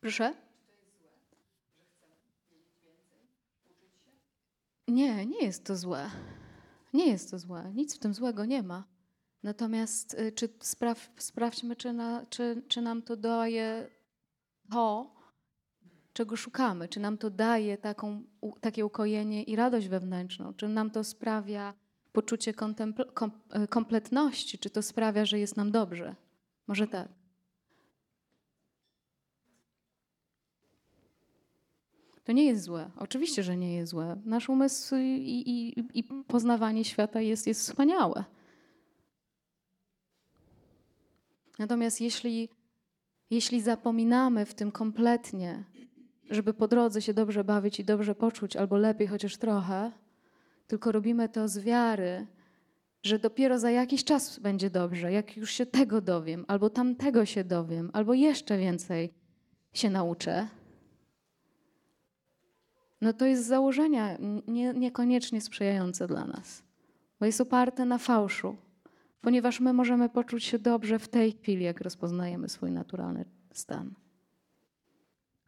Proszę? 0.00 0.34
Nie, 4.88 5.26
nie 5.26 5.44
jest 5.44 5.64
to 5.64 5.76
złe. 5.76 6.10
Nie 6.94 7.06
jest 7.06 7.30
to 7.30 7.38
złe. 7.38 7.72
Nic 7.74 7.96
w 7.96 7.98
tym 7.98 8.14
złego 8.14 8.44
nie 8.44 8.62
ma. 8.62 8.95
Natomiast 9.46 10.14
y, 10.14 10.32
czy 10.32 10.48
spraw, 10.60 11.10
sprawdźmy, 11.16 11.76
czy, 11.76 11.92
na, 11.92 12.26
czy, 12.26 12.62
czy 12.68 12.80
nam 12.80 13.02
to 13.02 13.16
daje 13.16 13.90
to, 14.70 15.14
czego 16.12 16.36
szukamy, 16.36 16.88
czy 16.88 17.00
nam 17.00 17.18
to 17.18 17.30
daje 17.30 17.78
taką, 17.78 18.22
takie 18.60 18.86
ukojenie 18.86 19.42
i 19.42 19.56
radość 19.56 19.88
wewnętrzną, 19.88 20.54
czy 20.54 20.68
nam 20.68 20.90
to 20.90 21.04
sprawia 21.04 21.74
poczucie 22.12 22.54
kom, 22.54 22.74
y, 23.64 23.68
kompletności, 23.68 24.58
czy 24.58 24.70
to 24.70 24.82
sprawia, 24.82 25.24
że 25.24 25.38
jest 25.38 25.56
nam 25.56 25.70
dobrze. 25.70 26.14
Może 26.66 26.86
tak. 26.86 27.08
To 32.24 32.32
nie 32.32 32.44
jest 32.44 32.62
złe. 32.62 32.90
Oczywiście, 32.96 33.42
że 33.42 33.56
nie 33.56 33.74
jest 33.74 33.90
złe. 33.90 34.16
Nasz 34.24 34.48
umysł 34.48 34.96
i, 34.96 35.42
i, 35.46 35.98
i 35.98 36.04
poznawanie 36.04 36.84
świata 36.84 37.20
jest, 37.20 37.46
jest 37.46 37.60
wspaniałe. 37.60 38.24
Natomiast 41.58 42.00
jeśli, 42.00 42.48
jeśli 43.30 43.60
zapominamy 43.60 44.46
w 44.46 44.54
tym 44.54 44.72
kompletnie, 44.72 45.64
żeby 46.30 46.54
po 46.54 46.68
drodze 46.68 47.02
się 47.02 47.14
dobrze 47.14 47.44
bawić 47.44 47.80
i 47.80 47.84
dobrze 47.84 48.14
poczuć, 48.14 48.56
albo 48.56 48.76
lepiej 48.76 49.06
chociaż 49.06 49.36
trochę, 49.36 49.92
tylko 50.66 50.92
robimy 50.92 51.28
to 51.28 51.48
z 51.48 51.58
wiary, 51.58 52.26
że 53.02 53.18
dopiero 53.18 53.58
za 53.58 53.70
jakiś 53.70 54.04
czas 54.04 54.38
będzie 54.38 54.70
dobrze, 54.70 55.12
jak 55.12 55.36
już 55.36 55.50
się 55.50 55.66
tego 55.66 56.00
dowiem, 56.00 56.44
albo 56.48 56.70
tamtego 56.70 57.26
się 57.26 57.44
dowiem, 57.44 57.90
albo 57.92 58.14
jeszcze 58.14 58.58
więcej 58.58 59.14
się 59.72 59.90
nauczę, 59.90 60.48
no 63.00 63.12
to 63.12 63.26
jest 63.26 63.44
z 63.44 63.46
założenia 63.46 64.16
nie, 64.48 64.72
niekoniecznie 64.74 65.40
sprzyjające 65.40 66.06
dla 66.06 66.24
nas, 66.24 66.62
bo 67.20 67.26
jest 67.26 67.40
oparte 67.40 67.84
na 67.84 67.98
fałszu, 67.98 68.56
ponieważ 69.26 69.60
my 69.60 69.72
możemy 69.72 70.08
poczuć 70.08 70.44
się 70.44 70.58
dobrze 70.58 70.98
w 70.98 71.08
tej 71.08 71.32
chwili, 71.32 71.64
jak 71.64 71.80
rozpoznajemy 71.80 72.48
swój 72.48 72.70
naturalny 72.72 73.24
stan. 73.52 73.94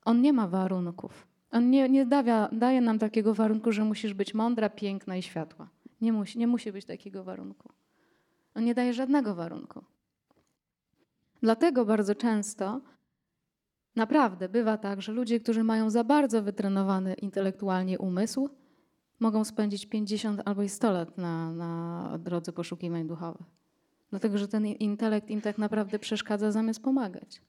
On 0.04 0.20
nie 0.20 0.32
ma 0.32 0.48
warunków. 0.48 1.26
On 1.50 1.70
nie, 1.70 1.88
nie 1.88 2.06
dawia, 2.06 2.48
daje 2.52 2.80
nam 2.80 2.98
takiego 2.98 3.34
warunku, 3.34 3.72
że 3.72 3.84
musisz 3.84 4.14
być 4.14 4.34
mądra, 4.34 4.70
piękna 4.70 5.16
i 5.16 5.22
światła. 5.22 5.68
Nie 6.00 6.12
musi, 6.12 6.38
nie 6.38 6.46
musi 6.46 6.72
być 6.72 6.84
takiego 6.84 7.24
warunku. 7.24 7.68
On 8.54 8.64
nie 8.64 8.74
daje 8.74 8.92
żadnego 8.92 9.34
warunku. 9.34 9.84
Dlatego 11.42 11.84
bardzo 11.84 12.14
często 12.14 12.80
Naprawdę 13.96 14.48
bywa 14.48 14.78
tak, 14.78 15.02
że 15.02 15.12
ludzie, 15.12 15.40
którzy 15.40 15.64
mają 15.64 15.90
za 15.90 16.04
bardzo 16.04 16.42
wytrenowany 16.42 17.14
intelektualnie 17.14 17.98
umysł, 17.98 18.48
mogą 19.20 19.44
spędzić 19.44 19.86
50 19.86 20.42
albo 20.44 20.62
i 20.62 20.68
100 20.68 20.92
lat 20.92 21.18
na, 21.18 21.52
na 21.52 22.18
drodze 22.18 22.52
poszukiwań 22.52 23.06
duchowych. 23.06 23.57
Dlatego, 24.10 24.38
że 24.38 24.48
ten 24.48 24.66
intelekt 24.66 25.30
im 25.30 25.40
tak 25.40 25.58
naprawdę 25.58 25.98
przeszkadza 25.98 26.52
zamiast 26.52 26.82
pomagać. 26.82 27.42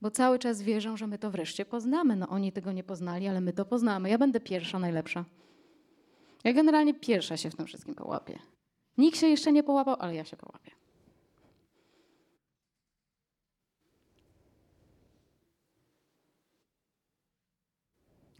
Bo 0.00 0.10
cały 0.10 0.38
czas 0.38 0.62
wierzą, 0.62 0.96
że 0.96 1.06
my 1.06 1.18
to 1.18 1.30
wreszcie 1.30 1.64
poznamy. 1.64 2.16
No 2.16 2.28
oni 2.28 2.52
tego 2.52 2.72
nie 2.72 2.84
poznali, 2.84 3.28
ale 3.28 3.40
my 3.40 3.52
to 3.52 3.64
poznamy. 3.64 4.10
Ja 4.10 4.18
będę 4.18 4.40
pierwsza, 4.40 4.78
najlepsza. 4.78 5.24
Ja 6.44 6.52
generalnie 6.52 6.94
pierwsza 6.94 7.36
się 7.36 7.50
w 7.50 7.56
tym 7.56 7.66
wszystkim 7.66 7.94
połapię. 7.94 8.38
Nikt 8.98 9.18
się 9.18 9.26
jeszcze 9.26 9.52
nie 9.52 9.62
połapał, 9.62 9.96
ale 9.98 10.14
ja 10.14 10.24
się 10.24 10.36
połapię. 10.36 10.79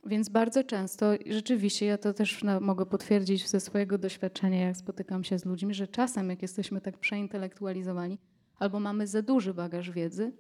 Więc 0.07 0.29
bardzo 0.29 0.65
często, 0.65 1.13
rzeczywiście, 1.27 1.87
ja 1.87 1.99
to 1.99 2.15
też 2.15 2.45
mogę 2.61 2.87
potwierdzić 2.87 3.49
ze 3.49 3.61
swojego 3.61 3.99
doświadczenia, 3.99 4.67
jak 4.67 4.77
spotykam 4.77 5.25
się 5.25 5.39
z 5.39 5.45
ludźmi, 5.45 5.75
że 5.75 5.89
czasem, 5.89 6.31
jak 6.31 6.43
jesteśmy 6.43 6.81
tak 6.81 6.99
przeintelektualizowani 6.99 8.19
albo 8.59 8.81
mamy 8.81 9.07
za 9.07 9.23
duży 9.23 9.55
bagaż 9.55 9.91
wiedzy, 9.91 10.33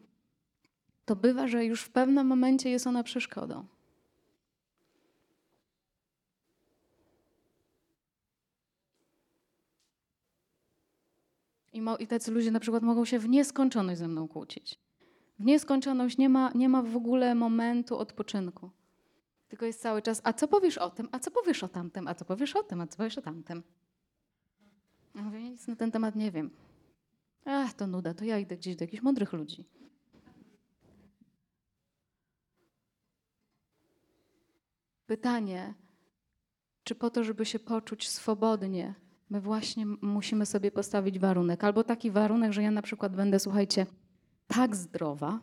to 1.04 1.16
bywa, 1.16 1.48
że 1.48 1.64
już 1.64 1.82
w 1.82 1.90
pewnym 1.90 2.26
momencie 2.26 2.70
jest 2.70 2.86
ona 2.86 3.02
przeszkodą. 3.02 3.66
I, 11.72 11.82
mo- 11.82 11.96
I 11.96 12.06
tacy 12.06 12.30
ludzie 12.30 12.50
na 12.50 12.60
przykład 12.60 12.82
mogą 12.82 13.04
się 13.04 13.18
w 13.18 13.28
nieskończoność 13.28 13.98
ze 13.98 14.08
mną 14.08 14.28
kłócić. 14.28 14.78
W 15.38 15.44
nieskończoność 15.44 16.18
nie 16.18 16.28
ma, 16.28 16.52
nie 16.54 16.68
ma 16.68 16.82
w 16.82 16.96
ogóle 16.96 17.34
momentu 17.34 17.98
odpoczynku. 17.98 18.70
Tylko 19.50 19.66
jest 19.66 19.82
cały 19.82 20.02
czas, 20.02 20.20
a 20.24 20.32
co 20.32 20.48
powiesz 20.48 20.78
o 20.78 20.90
tym, 20.90 21.08
a 21.12 21.18
co 21.18 21.30
powiesz 21.30 21.62
o 21.64 21.68
tamtym, 21.68 22.08
a 22.08 22.14
co 22.14 22.24
powiesz 22.24 22.56
o 22.56 22.62
tym, 22.62 22.80
a 22.80 22.86
co 22.86 22.96
powiesz 22.96 23.18
o 23.18 23.22
tamtym. 23.22 23.62
Ja 25.14 25.22
mówię, 25.22 25.50
nic 25.50 25.66
na 25.66 25.76
ten 25.76 25.90
temat 25.90 26.16
nie 26.16 26.30
wiem. 26.30 26.50
Ach, 27.44 27.74
to 27.74 27.86
nuda, 27.86 28.14
to 28.14 28.24
ja 28.24 28.38
idę 28.38 28.56
gdzieś 28.56 28.76
do 28.76 28.84
jakichś 28.84 29.02
mądrych 29.02 29.32
ludzi. 29.32 29.68
Pytanie, 35.06 35.74
czy 36.84 36.94
po 36.94 37.10
to, 37.10 37.24
żeby 37.24 37.46
się 37.46 37.58
poczuć 37.58 38.08
swobodnie, 38.08 38.94
my 39.30 39.40
właśnie 39.40 39.86
musimy 39.86 40.46
sobie 40.46 40.70
postawić 40.70 41.18
warunek. 41.18 41.64
Albo 41.64 41.84
taki 41.84 42.10
warunek, 42.10 42.52
że 42.52 42.62
ja 42.62 42.70
na 42.70 42.82
przykład 42.82 43.16
będę, 43.16 43.38
słuchajcie, 43.38 43.86
tak 44.46 44.76
zdrowa, 44.76 45.40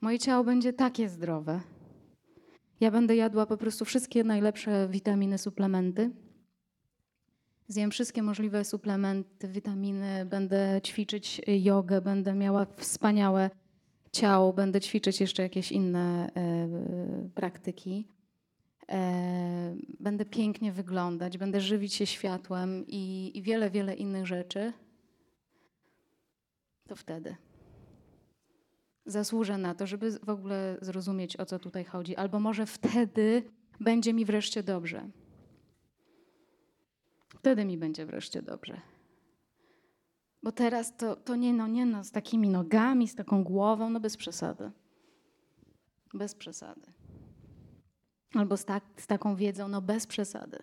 moje 0.00 0.18
ciało 0.18 0.44
będzie 0.44 0.72
takie 0.72 1.08
zdrowe. 1.08 1.60
Ja 2.80 2.90
będę 2.90 3.16
jadła 3.16 3.46
po 3.46 3.56
prostu 3.56 3.84
wszystkie 3.84 4.24
najlepsze 4.24 4.88
witaminy, 4.88 5.38
suplementy. 5.38 6.10
Zjem 7.68 7.90
wszystkie 7.90 8.22
możliwe 8.22 8.64
suplementy, 8.64 9.48
witaminy, 9.48 10.26
będę 10.26 10.80
ćwiczyć 10.84 11.40
jogę, 11.46 12.00
będę 12.00 12.34
miała 12.34 12.66
wspaniałe 12.76 13.50
ciało, 14.12 14.52
będę 14.52 14.80
ćwiczyć 14.80 15.20
jeszcze 15.20 15.42
jakieś 15.42 15.72
inne 15.72 16.30
y, 17.26 17.30
praktyki. 17.30 18.08
E, 18.88 19.76
będę 20.00 20.24
pięknie 20.24 20.72
wyglądać, 20.72 21.38
będę 21.38 21.60
żywić 21.60 21.94
się 21.94 22.06
światłem 22.06 22.84
i, 22.86 23.32
i 23.34 23.42
wiele, 23.42 23.70
wiele 23.70 23.94
innych 23.94 24.26
rzeczy. 24.26 24.72
To 26.88 26.96
wtedy 26.96 27.36
zasłużę 29.10 29.58
na 29.58 29.74
to, 29.74 29.86
żeby 29.86 30.10
w 30.10 30.28
ogóle 30.28 30.78
zrozumieć, 30.80 31.36
o 31.36 31.46
co 31.46 31.58
tutaj 31.58 31.84
chodzi. 31.84 32.16
Albo 32.16 32.40
może 32.40 32.66
wtedy 32.66 33.42
będzie 33.80 34.12
mi 34.12 34.24
wreszcie 34.24 34.62
dobrze. 34.62 35.08
Wtedy 37.28 37.64
mi 37.64 37.78
będzie 37.78 38.06
wreszcie 38.06 38.42
dobrze. 38.42 38.80
Bo 40.42 40.52
teraz 40.52 40.96
to, 40.96 41.16
to 41.16 41.36
nie, 41.36 41.52
no, 41.52 41.66
nie 41.66 41.86
no, 41.86 42.04
z 42.04 42.10
takimi 42.10 42.48
nogami, 42.48 43.08
z 43.08 43.14
taką 43.14 43.44
głową, 43.44 43.90
no 43.90 44.00
bez 44.00 44.16
przesady. 44.16 44.70
Bez 46.14 46.34
przesady. 46.34 46.92
Albo 48.34 48.56
z, 48.56 48.64
tak, 48.64 48.84
z 48.96 49.06
taką 49.06 49.36
wiedzą, 49.36 49.68
no 49.68 49.82
bez 49.82 50.06
przesady. 50.06 50.62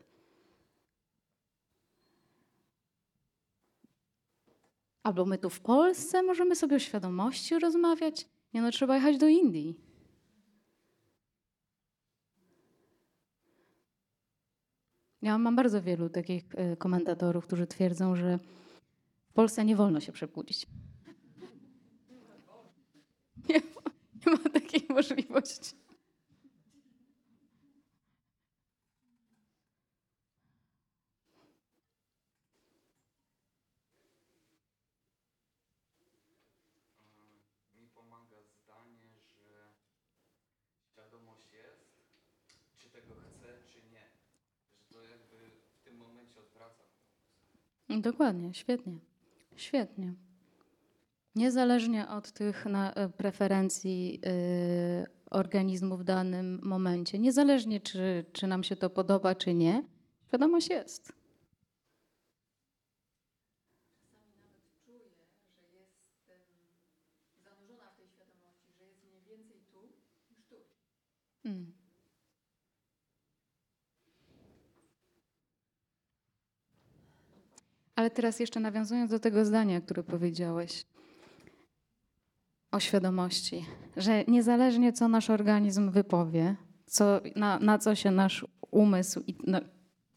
Albo 5.04 5.26
my 5.26 5.38
tu 5.38 5.50
w 5.50 5.60
Polsce 5.60 6.24
możemy 6.24 6.56
sobie 6.56 6.76
o 6.76 6.80
świadomości 6.80 7.60
rozmawiać. 7.60 8.37
Nie 8.54 8.62
no, 8.62 8.72
trzeba 8.72 8.96
jechać 8.96 9.18
do 9.18 9.28
Indii. 9.28 9.80
Ja 15.22 15.38
mam 15.38 15.56
bardzo 15.56 15.82
wielu 15.82 16.10
takich 16.10 16.44
e, 16.56 16.78
komentatorów, 16.78 17.48
którzy 17.48 17.68
twierdzą, 17.68 18.16
że 18.16 18.40
w 19.30 19.34
Polsce 19.34 19.66
nie 19.66 19.76
wolno 19.76 20.00
się 20.00 20.12
przebudzić. 20.12 20.68
Nie, 23.50 23.62
nie 24.26 24.32
ma 24.32 24.50
takiej 24.50 24.86
możliwości. 24.90 25.76
mi 37.80 37.88
pomaga 37.88 38.38
zdanie, 38.44 39.10
że 39.30 39.74
świadomość 40.92 41.54
jest, 41.54 42.02
czy 42.76 42.90
tego 42.90 43.16
chcę, 43.16 43.64
czy 43.66 43.82
nie. 43.90 44.10
Że 44.80 44.94
to 44.94 45.04
jakby 45.04 45.52
w 45.76 45.80
tym 45.84 45.98
momencie 45.98 46.40
odwraca. 46.40 46.84
Dokładnie, 48.02 48.54
świetnie. 48.54 48.98
Świetnie. 49.56 50.14
Niezależnie 51.36 52.08
od 52.08 52.32
tych 52.32 52.66
na, 52.66 52.94
e, 52.94 53.10
preferencji 53.10 54.22
y, 55.04 55.06
organizmu 55.30 55.98
w 55.98 56.04
danym 56.04 56.60
momencie, 56.64 57.20
niezależnie 57.20 57.80
czy, 57.80 58.26
czy 58.34 58.48
nam 58.48 58.64
się 58.64 58.76
to 58.76 58.90
podoba, 58.90 59.36
czy 59.36 59.54
nie, 59.54 59.84
świadomość 60.28 60.70
jest. 60.70 61.17
Ale 77.98 78.10
teraz 78.10 78.40
jeszcze 78.40 78.60
nawiązując 78.60 79.12
do 79.12 79.20
tego 79.20 79.46
zdania, 79.46 79.82
które 79.82 80.04
powiedziałeś 80.04 80.86
o 82.72 82.80
świadomości, 82.80 83.66
że 83.98 84.24
niezależnie 84.28 84.94
co 84.94 85.08
nasz 85.08 85.30
organizm 85.30 85.92
wypowie, 85.92 86.56
co, 86.86 87.22
na, 87.36 87.60
na 87.60 87.78
co 87.78 87.96
się 87.96 88.12
nasz 88.12 88.46
umysł 88.72 89.24
i, 89.28 89.36
no, 89.48 89.60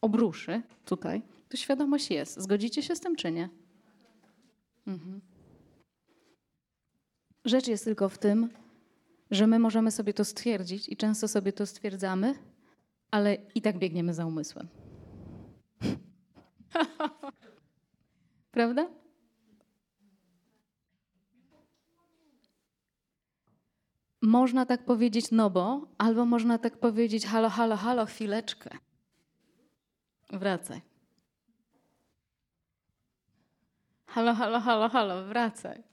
obruszy 0.01 0.61
tutaj, 0.85 1.21
to 1.49 1.57
świadomość 1.57 2.11
jest. 2.11 2.39
Zgodzicie 2.41 2.83
się 2.83 2.95
z 2.95 2.99
tym, 2.99 3.15
czy 3.15 3.31
nie? 3.31 3.49
Mhm. 4.87 5.21
Rzecz 7.45 7.67
jest 7.67 7.83
tylko 7.83 8.09
w 8.09 8.17
tym, 8.17 8.49
że 9.31 9.47
my 9.47 9.59
możemy 9.59 9.91
sobie 9.91 10.13
to 10.13 10.25
stwierdzić 10.25 10.89
i 10.89 10.97
często 10.97 11.27
sobie 11.27 11.53
to 11.53 11.65
stwierdzamy, 11.65 12.35
ale 13.11 13.37
i 13.55 13.61
tak 13.61 13.77
biegniemy 13.77 14.13
za 14.13 14.25
umysłem. 14.25 14.67
Prawda? 18.51 18.89
Można 24.21 24.65
tak 24.65 24.85
powiedzieć, 24.85 25.31
no 25.31 25.49
bo, 25.49 25.87
albo 25.97 26.25
można 26.25 26.57
tak 26.57 26.77
powiedzieć, 26.77 27.25
halo, 27.25 27.49
halo, 27.49 27.75
halo, 27.75 28.05
chwileczkę. 28.05 28.69
Wracaj. 30.33 30.81
Halo, 34.05 34.33
halo, 34.33 34.59
halo, 34.59 34.89
halo, 34.89 35.25
wracaj. 35.25 35.83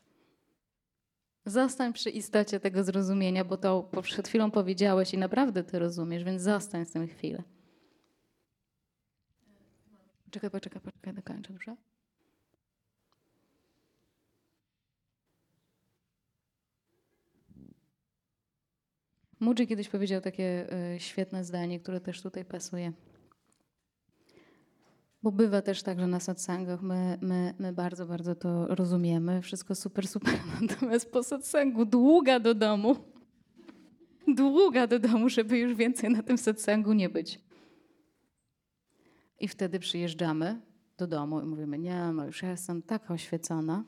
Zostań 1.47 1.93
przy 1.93 2.11
istocie 2.11 2.61
tego 2.61 2.85
zrozumienia, 2.85 3.45
bo 3.45 3.57
to 3.57 3.91
przed 4.03 4.29
chwilą 4.29 4.51
powiedziałeś 4.51 5.15
i 5.15 5.19
naprawdę 5.19 5.65
ty 5.65 5.79
rozumiesz, 5.79 6.25
więc 6.25 6.43
zostań 6.43 6.87
z 6.87 6.91
tym 6.91 7.09
chwilę. 7.09 7.43
Czekaj, 10.31 10.51
poczekaj, 10.51 10.83
poczekaj, 10.83 11.15
dokończę, 11.15 11.53
dobrze? 11.53 11.77
Muji 19.41 19.67
kiedyś 19.67 19.89
powiedział 19.89 20.21
takie 20.21 20.75
y, 20.95 21.01
świetne 21.01 21.45
zdanie, 21.45 21.81
które 21.81 22.01
też 22.01 22.23
tutaj 22.23 22.45
pasuje. 22.45 22.93
Bo 25.23 25.33
bywa 25.33 25.63
też 25.63 25.83
tak, 25.83 26.01
że 26.01 26.07
na 26.07 26.21
satsangach 26.21 26.83
my, 26.83 27.19
my, 27.23 27.55
my 27.59 27.73
bardzo, 27.73 28.07
bardzo 28.07 28.35
to 28.35 28.67
rozumiemy. 28.67 29.43
Wszystko 29.43 29.75
super, 29.75 30.09
super. 30.09 30.35
Natomiast 30.69 31.13
po 31.13 31.23
satsangu 31.23 31.85
długa 31.85 32.41
do 32.41 32.55
domu. 32.55 32.97
Długa 34.37 34.87
do 34.87 34.99
domu, 34.99 35.29
żeby 35.29 35.59
już 35.59 35.75
więcej 35.75 36.11
na 36.11 36.23
tym 36.23 36.39
satsangu 36.39 36.93
nie 36.93 37.09
być. 37.09 37.41
I 39.41 39.49
wtedy 39.49 39.79
przyjeżdżamy 39.79 40.61
do 40.99 41.07
domu 41.07 41.41
i 41.41 41.45
mówimy, 41.45 41.79
nie, 41.79 42.13
no 42.13 42.27
już 42.27 42.43
ja 42.43 42.51
jestem 42.51 42.83
taka 42.83 43.15
oświecona. 43.15 43.85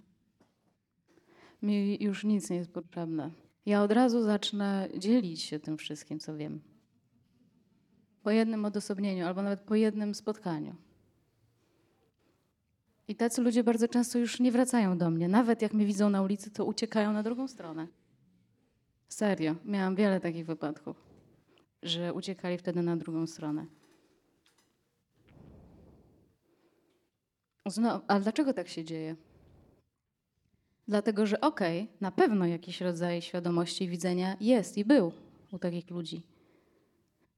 Mi 1.62 2.02
już 2.04 2.24
nic 2.24 2.50
nie 2.50 2.56
jest 2.56 2.72
potrzebne. 2.72 3.30
Ja 3.70 3.82
od 3.82 3.92
razu 3.92 4.22
zacznę 4.22 4.88
dzielić 4.98 5.42
się 5.42 5.58
tym 5.58 5.78
wszystkim, 5.78 6.20
co 6.20 6.36
wiem. 6.36 6.60
Po 8.22 8.30
jednym 8.30 8.64
odosobnieniu 8.64 9.26
albo 9.26 9.42
nawet 9.42 9.60
po 9.60 9.74
jednym 9.74 10.14
spotkaniu. 10.14 10.74
I 13.08 13.16
tacy 13.16 13.42
ludzie 13.42 13.64
bardzo 13.64 13.88
często 13.88 14.18
już 14.18 14.40
nie 14.40 14.52
wracają 14.52 14.98
do 14.98 15.10
mnie. 15.10 15.28
Nawet 15.28 15.62
jak 15.62 15.74
mnie 15.74 15.86
widzą 15.86 16.10
na 16.10 16.22
ulicy, 16.22 16.50
to 16.50 16.64
uciekają 16.64 17.12
na 17.12 17.22
drugą 17.22 17.48
stronę. 17.48 17.86
Serio, 19.08 19.56
miałam 19.64 19.94
wiele 19.96 20.20
takich 20.20 20.46
wypadków, 20.46 20.96
że 21.82 22.14
uciekali 22.14 22.58
wtedy 22.58 22.82
na 22.82 22.96
drugą 22.96 23.26
stronę. 23.26 23.66
Znowu, 27.66 28.04
ale 28.08 28.20
dlaczego 28.20 28.52
tak 28.52 28.68
się 28.68 28.84
dzieje? 28.84 29.16
Dlatego, 30.90 31.26
że 31.26 31.40
okej, 31.40 31.82
okay, 31.82 31.96
na 32.00 32.10
pewno 32.10 32.46
jakiś 32.46 32.80
rodzaj 32.80 33.22
świadomości 33.22 33.88
widzenia 33.88 34.36
jest 34.40 34.78
i 34.78 34.84
był 34.84 35.12
u 35.52 35.58
takich 35.58 35.90
ludzi. 35.90 36.22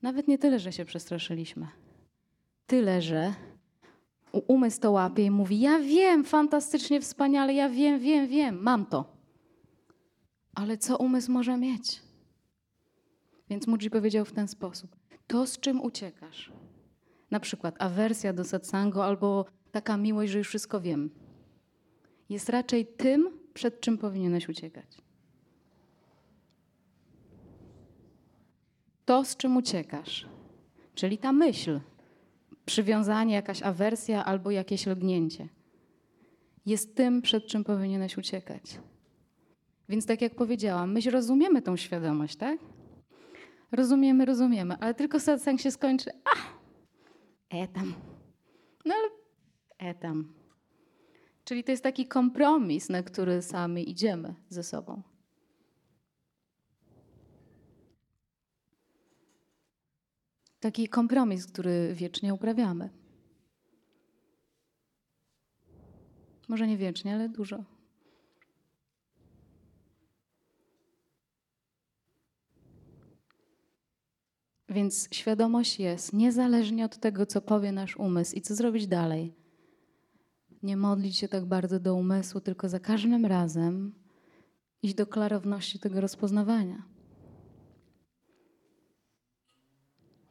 Nawet 0.02 0.28
nie 0.28 0.38
tyle, 0.38 0.58
że 0.58 0.72
się 0.72 0.84
przestraszyliśmy. 0.84 1.68
Tyle, 2.66 3.02
że 3.02 3.34
umysł 4.46 4.80
to 4.80 4.90
łapie 4.90 5.24
i 5.24 5.30
mówi: 5.30 5.60
Ja 5.60 5.78
wiem, 5.78 6.24
fantastycznie, 6.24 7.00
wspaniale, 7.00 7.54
ja 7.54 7.68
wiem, 7.68 8.00
wiem, 8.00 8.28
wiem, 8.28 8.62
mam 8.62 8.86
to. 8.86 9.16
Ale 10.54 10.78
co 10.78 10.96
umysł 10.96 11.32
może 11.32 11.56
mieć? 11.56 12.02
Więc 13.50 13.66
Muji 13.66 13.90
powiedział 13.90 14.24
w 14.24 14.32
ten 14.32 14.48
sposób: 14.48 14.96
To, 15.26 15.46
z 15.46 15.60
czym 15.60 15.80
uciekasz, 15.80 16.52
na 17.30 17.40
przykład 17.40 17.74
awersja 17.78 18.32
do 18.32 18.44
satsangu 18.44 19.00
albo 19.00 19.44
taka 19.72 19.96
miłość, 19.96 20.32
że 20.32 20.38
już 20.38 20.48
wszystko 20.48 20.80
wiem. 20.80 21.10
jest 22.28 22.48
raczej 22.48 22.86
tym, 22.86 23.41
przed 23.54 23.80
czym 23.80 23.98
powinieneś 23.98 24.48
uciekać. 24.48 24.98
To, 29.04 29.24
z 29.24 29.36
czym 29.36 29.56
uciekasz, 29.56 30.26
czyli 30.94 31.18
ta 31.18 31.32
myśl, 31.32 31.80
przywiązanie, 32.64 33.34
jakaś 33.34 33.62
awersja 33.62 34.24
albo 34.24 34.50
jakieś 34.50 34.86
lgnięcie, 34.86 35.48
jest 36.66 36.96
tym, 36.96 37.22
przed 37.22 37.46
czym 37.46 37.64
powinieneś 37.64 38.18
uciekać. 38.18 38.62
Więc 39.88 40.06
tak 40.06 40.22
jak 40.22 40.34
powiedziałam, 40.34 40.92
my 40.92 41.00
rozumiemy 41.00 41.62
tą 41.62 41.76
świadomość, 41.76 42.36
tak? 42.36 42.58
Rozumiemy, 43.72 44.24
rozumiemy, 44.24 44.76
ale 44.80 44.94
tylko 44.94 45.20
satsang 45.20 45.60
się 45.60 45.70
skończy, 45.70 46.10
a, 46.24 46.36
e 47.56 47.68
tam. 47.68 47.94
No 48.84 48.94
ale 48.94 49.08
e 49.90 49.94
tam. 49.94 50.41
Czyli 51.44 51.64
to 51.64 51.70
jest 51.70 51.82
taki 51.82 52.06
kompromis, 52.06 52.88
na 52.88 53.02
który 53.02 53.42
sami 53.42 53.90
idziemy 53.90 54.34
ze 54.48 54.62
sobą. 54.62 55.02
Taki 60.60 60.88
kompromis, 60.88 61.46
który 61.46 61.94
wiecznie 61.94 62.34
uprawiamy. 62.34 62.90
Może 66.48 66.66
nie 66.66 66.76
wiecznie, 66.76 67.14
ale 67.14 67.28
dużo. 67.28 67.64
Więc 74.68 75.08
świadomość 75.12 75.80
jest, 75.80 76.12
niezależnie 76.12 76.84
od 76.84 76.98
tego, 76.98 77.26
co 77.26 77.40
powie 77.40 77.72
nasz 77.72 77.96
umysł 77.96 78.36
i 78.36 78.40
co 78.40 78.54
zrobić 78.54 78.86
dalej. 78.86 79.41
Nie 80.62 80.76
modlić 80.76 81.16
się 81.16 81.28
tak 81.28 81.44
bardzo 81.44 81.80
do 81.80 81.94
umysłu, 81.94 82.40
tylko 82.40 82.68
za 82.68 82.80
każdym 82.80 83.26
razem 83.26 83.94
iść 84.82 84.94
do 84.94 85.06
klarowności 85.06 85.78
tego 85.78 86.00
rozpoznawania. 86.00 86.82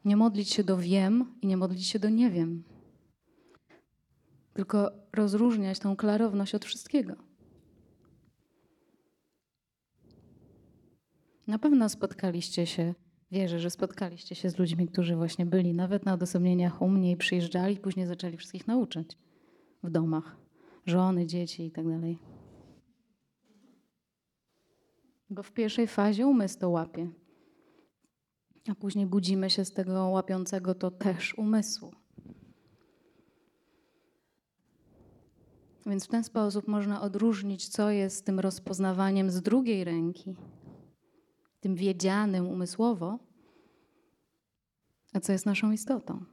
Nie 0.04 0.16
modlić 0.16 0.50
się 0.50 0.64
do 0.64 0.76
wiem 0.76 1.34
i 1.42 1.46
nie 1.46 1.56
modlić 1.56 1.86
się 1.86 1.98
do 1.98 2.08
nie 2.08 2.30
wiem. 2.30 2.64
Tylko 4.54 4.92
rozróżniać 5.12 5.78
tą 5.78 5.96
klarowność 5.96 6.54
od 6.54 6.64
wszystkiego. 6.64 7.14
Na 11.46 11.58
pewno 11.58 11.88
spotkaliście 11.88 12.66
się, 12.66 12.94
wierzę, 13.30 13.58
że 13.60 13.70
spotkaliście 13.70 14.34
się 14.34 14.50
z 14.50 14.58
ludźmi, 14.58 14.88
którzy 14.88 15.16
właśnie 15.16 15.46
byli 15.46 15.74
nawet 15.74 16.06
na 16.06 16.14
odosobnieniach 16.14 16.82
u 16.82 16.88
mnie 16.88 17.10
i 17.10 17.16
przyjeżdżali, 17.16 17.76
później 17.76 18.06
zaczęli 18.06 18.36
wszystkich 18.36 18.66
nauczać 18.66 19.16
w 19.82 19.90
domach. 19.90 20.36
Żony, 20.86 21.26
dzieci 21.26 21.66
i 21.66 21.70
tak. 21.70 21.84
Bo 25.30 25.42
w 25.42 25.52
pierwszej 25.52 25.86
fazie 25.86 26.26
umysł 26.26 26.58
to 26.58 26.70
łapie. 26.70 27.10
A 28.68 28.74
później 28.74 29.06
budzimy 29.06 29.50
się 29.50 29.64
z 29.64 29.72
tego 29.72 30.08
łapiącego 30.08 30.74
to 30.74 30.90
też 30.90 31.38
umysłu. 31.38 31.92
Więc 35.86 36.04
w 36.04 36.08
ten 36.08 36.24
sposób 36.24 36.68
można 36.68 37.00
odróżnić, 37.00 37.68
co 37.68 37.90
jest 37.90 38.26
tym 38.26 38.40
rozpoznawaniem 38.40 39.30
z 39.30 39.42
drugiej 39.42 39.84
ręki, 39.84 40.36
tym 41.60 41.74
wiedzianym 41.74 42.48
umysłowo, 42.48 43.18
a 45.12 45.20
co 45.20 45.32
jest 45.32 45.46
naszą 45.46 45.72
istotą. 45.72 46.24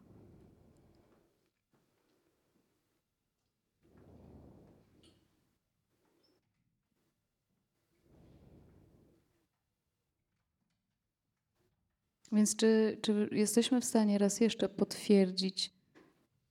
Więc 12.31 12.55
czy, 12.55 12.97
czy 13.01 13.29
jesteśmy 13.31 13.81
w 13.81 13.85
stanie 13.85 14.17
raz 14.17 14.39
jeszcze 14.39 14.69
potwierdzić, 14.69 15.73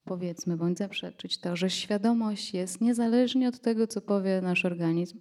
powiedzmy, 0.05 0.57
bądź 0.57 0.79
zaprzeczyć 0.79 1.41
to, 1.41 1.57
że 1.57 1.71
świadomość 1.71 2.55
jest 2.55 2.81
niezależnie 2.81 3.49
od 3.49 3.61
tego, 3.61 3.87
co 3.87 4.01
powie 4.01 4.41
nasz 4.43 4.65
organizm? 4.65 5.21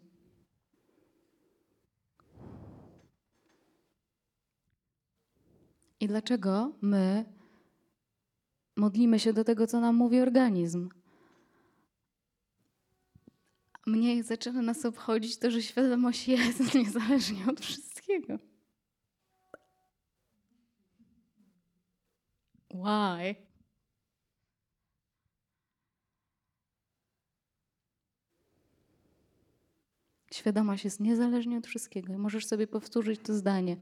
I 5.99 6.07
dlaczego 6.07 6.71
my 6.81 7.25
modlimy 8.75 9.19
się 9.19 9.33
do 9.33 9.43
tego, 9.43 9.67
co 9.67 9.79
nam 9.79 9.95
mówi 9.95 10.19
organizm? 10.19 10.89
Mnie 13.87 14.23
zaczyna 14.23 14.61
nas 14.61 14.85
obchodzić 14.85 15.37
to, 15.37 15.51
że 15.51 15.61
świadomość 15.61 16.27
jest 16.27 16.73
niezależnie 16.75 17.45
od 17.47 17.61
wszystkiego. 17.61 18.39
Why? 22.83 23.35
Świadomość 30.33 30.85
jest 30.85 30.99
niezależnie 30.99 31.57
od 31.57 31.67
wszystkiego. 31.67 32.13
I 32.13 32.17
możesz 32.17 32.45
sobie 32.45 32.67
powtórzyć 32.67 33.21
to 33.23 33.33
zdanie. 33.33 33.77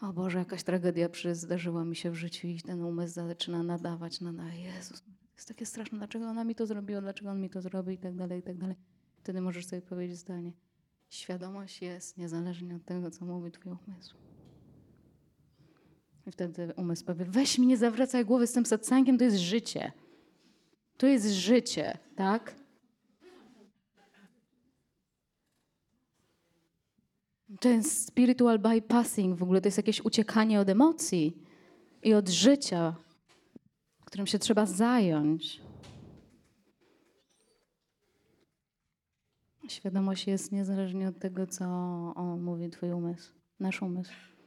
O 0.00 0.12
Boże, 0.12 0.38
jakaś 0.38 0.62
tragedia 0.62 1.08
przy- 1.08 1.34
zdarzyła 1.34 1.84
mi 1.84 1.96
się 1.96 2.10
w 2.10 2.14
życiu 2.14 2.46
i 2.48 2.60
ten 2.60 2.82
umysł 2.82 3.14
zaczyna 3.14 3.62
nadawać, 3.62 4.20
nadaje. 4.20 4.60
Jezus, 4.64 5.02
jest 5.36 5.48
takie 5.48 5.66
straszne. 5.66 5.98
Dlaczego 5.98 6.26
ona 6.26 6.44
mi 6.44 6.54
to 6.54 6.66
zrobiła? 6.66 7.00
Dlaczego 7.00 7.30
on 7.30 7.40
mi 7.40 7.50
to 7.50 7.62
zrobi? 7.62 7.94
I 7.94 7.98
tak 7.98 8.14
dalej, 8.14 8.40
i 8.40 8.42
tak 8.42 8.58
dalej. 8.58 8.76
Wtedy 9.16 9.40
możesz 9.40 9.66
sobie 9.66 9.82
powiedzieć 9.82 10.18
zdanie. 10.18 10.52
Świadomość 11.10 11.82
jest 11.82 12.16
niezależnie 12.16 12.76
od 12.76 12.84
tego, 12.84 13.10
co 13.10 13.24
mówi 13.24 13.50
twój 13.50 13.72
umysł. 13.86 14.16
I 16.28 16.32
wtedy 16.32 16.74
umysł 16.76 17.04
powie, 17.04 17.24
weź 17.24 17.58
mi 17.58 17.66
nie 17.66 17.76
zawracaj 17.76 18.24
głowy 18.24 18.46
z 18.46 18.52
tym 18.52 18.66
satsangiem, 18.66 19.18
to 19.18 19.24
jest 19.24 19.36
życie. 19.36 19.92
To 20.96 21.06
jest 21.06 21.26
życie, 21.26 21.98
tak? 22.16 22.54
To 27.60 27.68
jest 27.68 28.06
spiritual 28.06 28.58
bypassing, 28.58 29.38
w 29.38 29.42
ogóle 29.42 29.60
to 29.60 29.68
jest 29.68 29.76
jakieś 29.76 30.00
uciekanie 30.00 30.60
od 30.60 30.68
emocji 30.68 31.42
i 32.02 32.14
od 32.14 32.28
życia, 32.28 32.96
którym 34.04 34.26
się 34.26 34.38
trzeba 34.38 34.66
zająć. 34.66 35.60
Świadomość 39.68 40.26
jest 40.26 40.52
niezależnie 40.52 41.08
od 41.08 41.18
tego, 41.18 41.46
co 41.46 41.66
mówi 42.38 42.70
Twój 42.70 42.92
umysł, 42.92 43.32
nasz 43.60 43.82
umysł. 43.82 44.37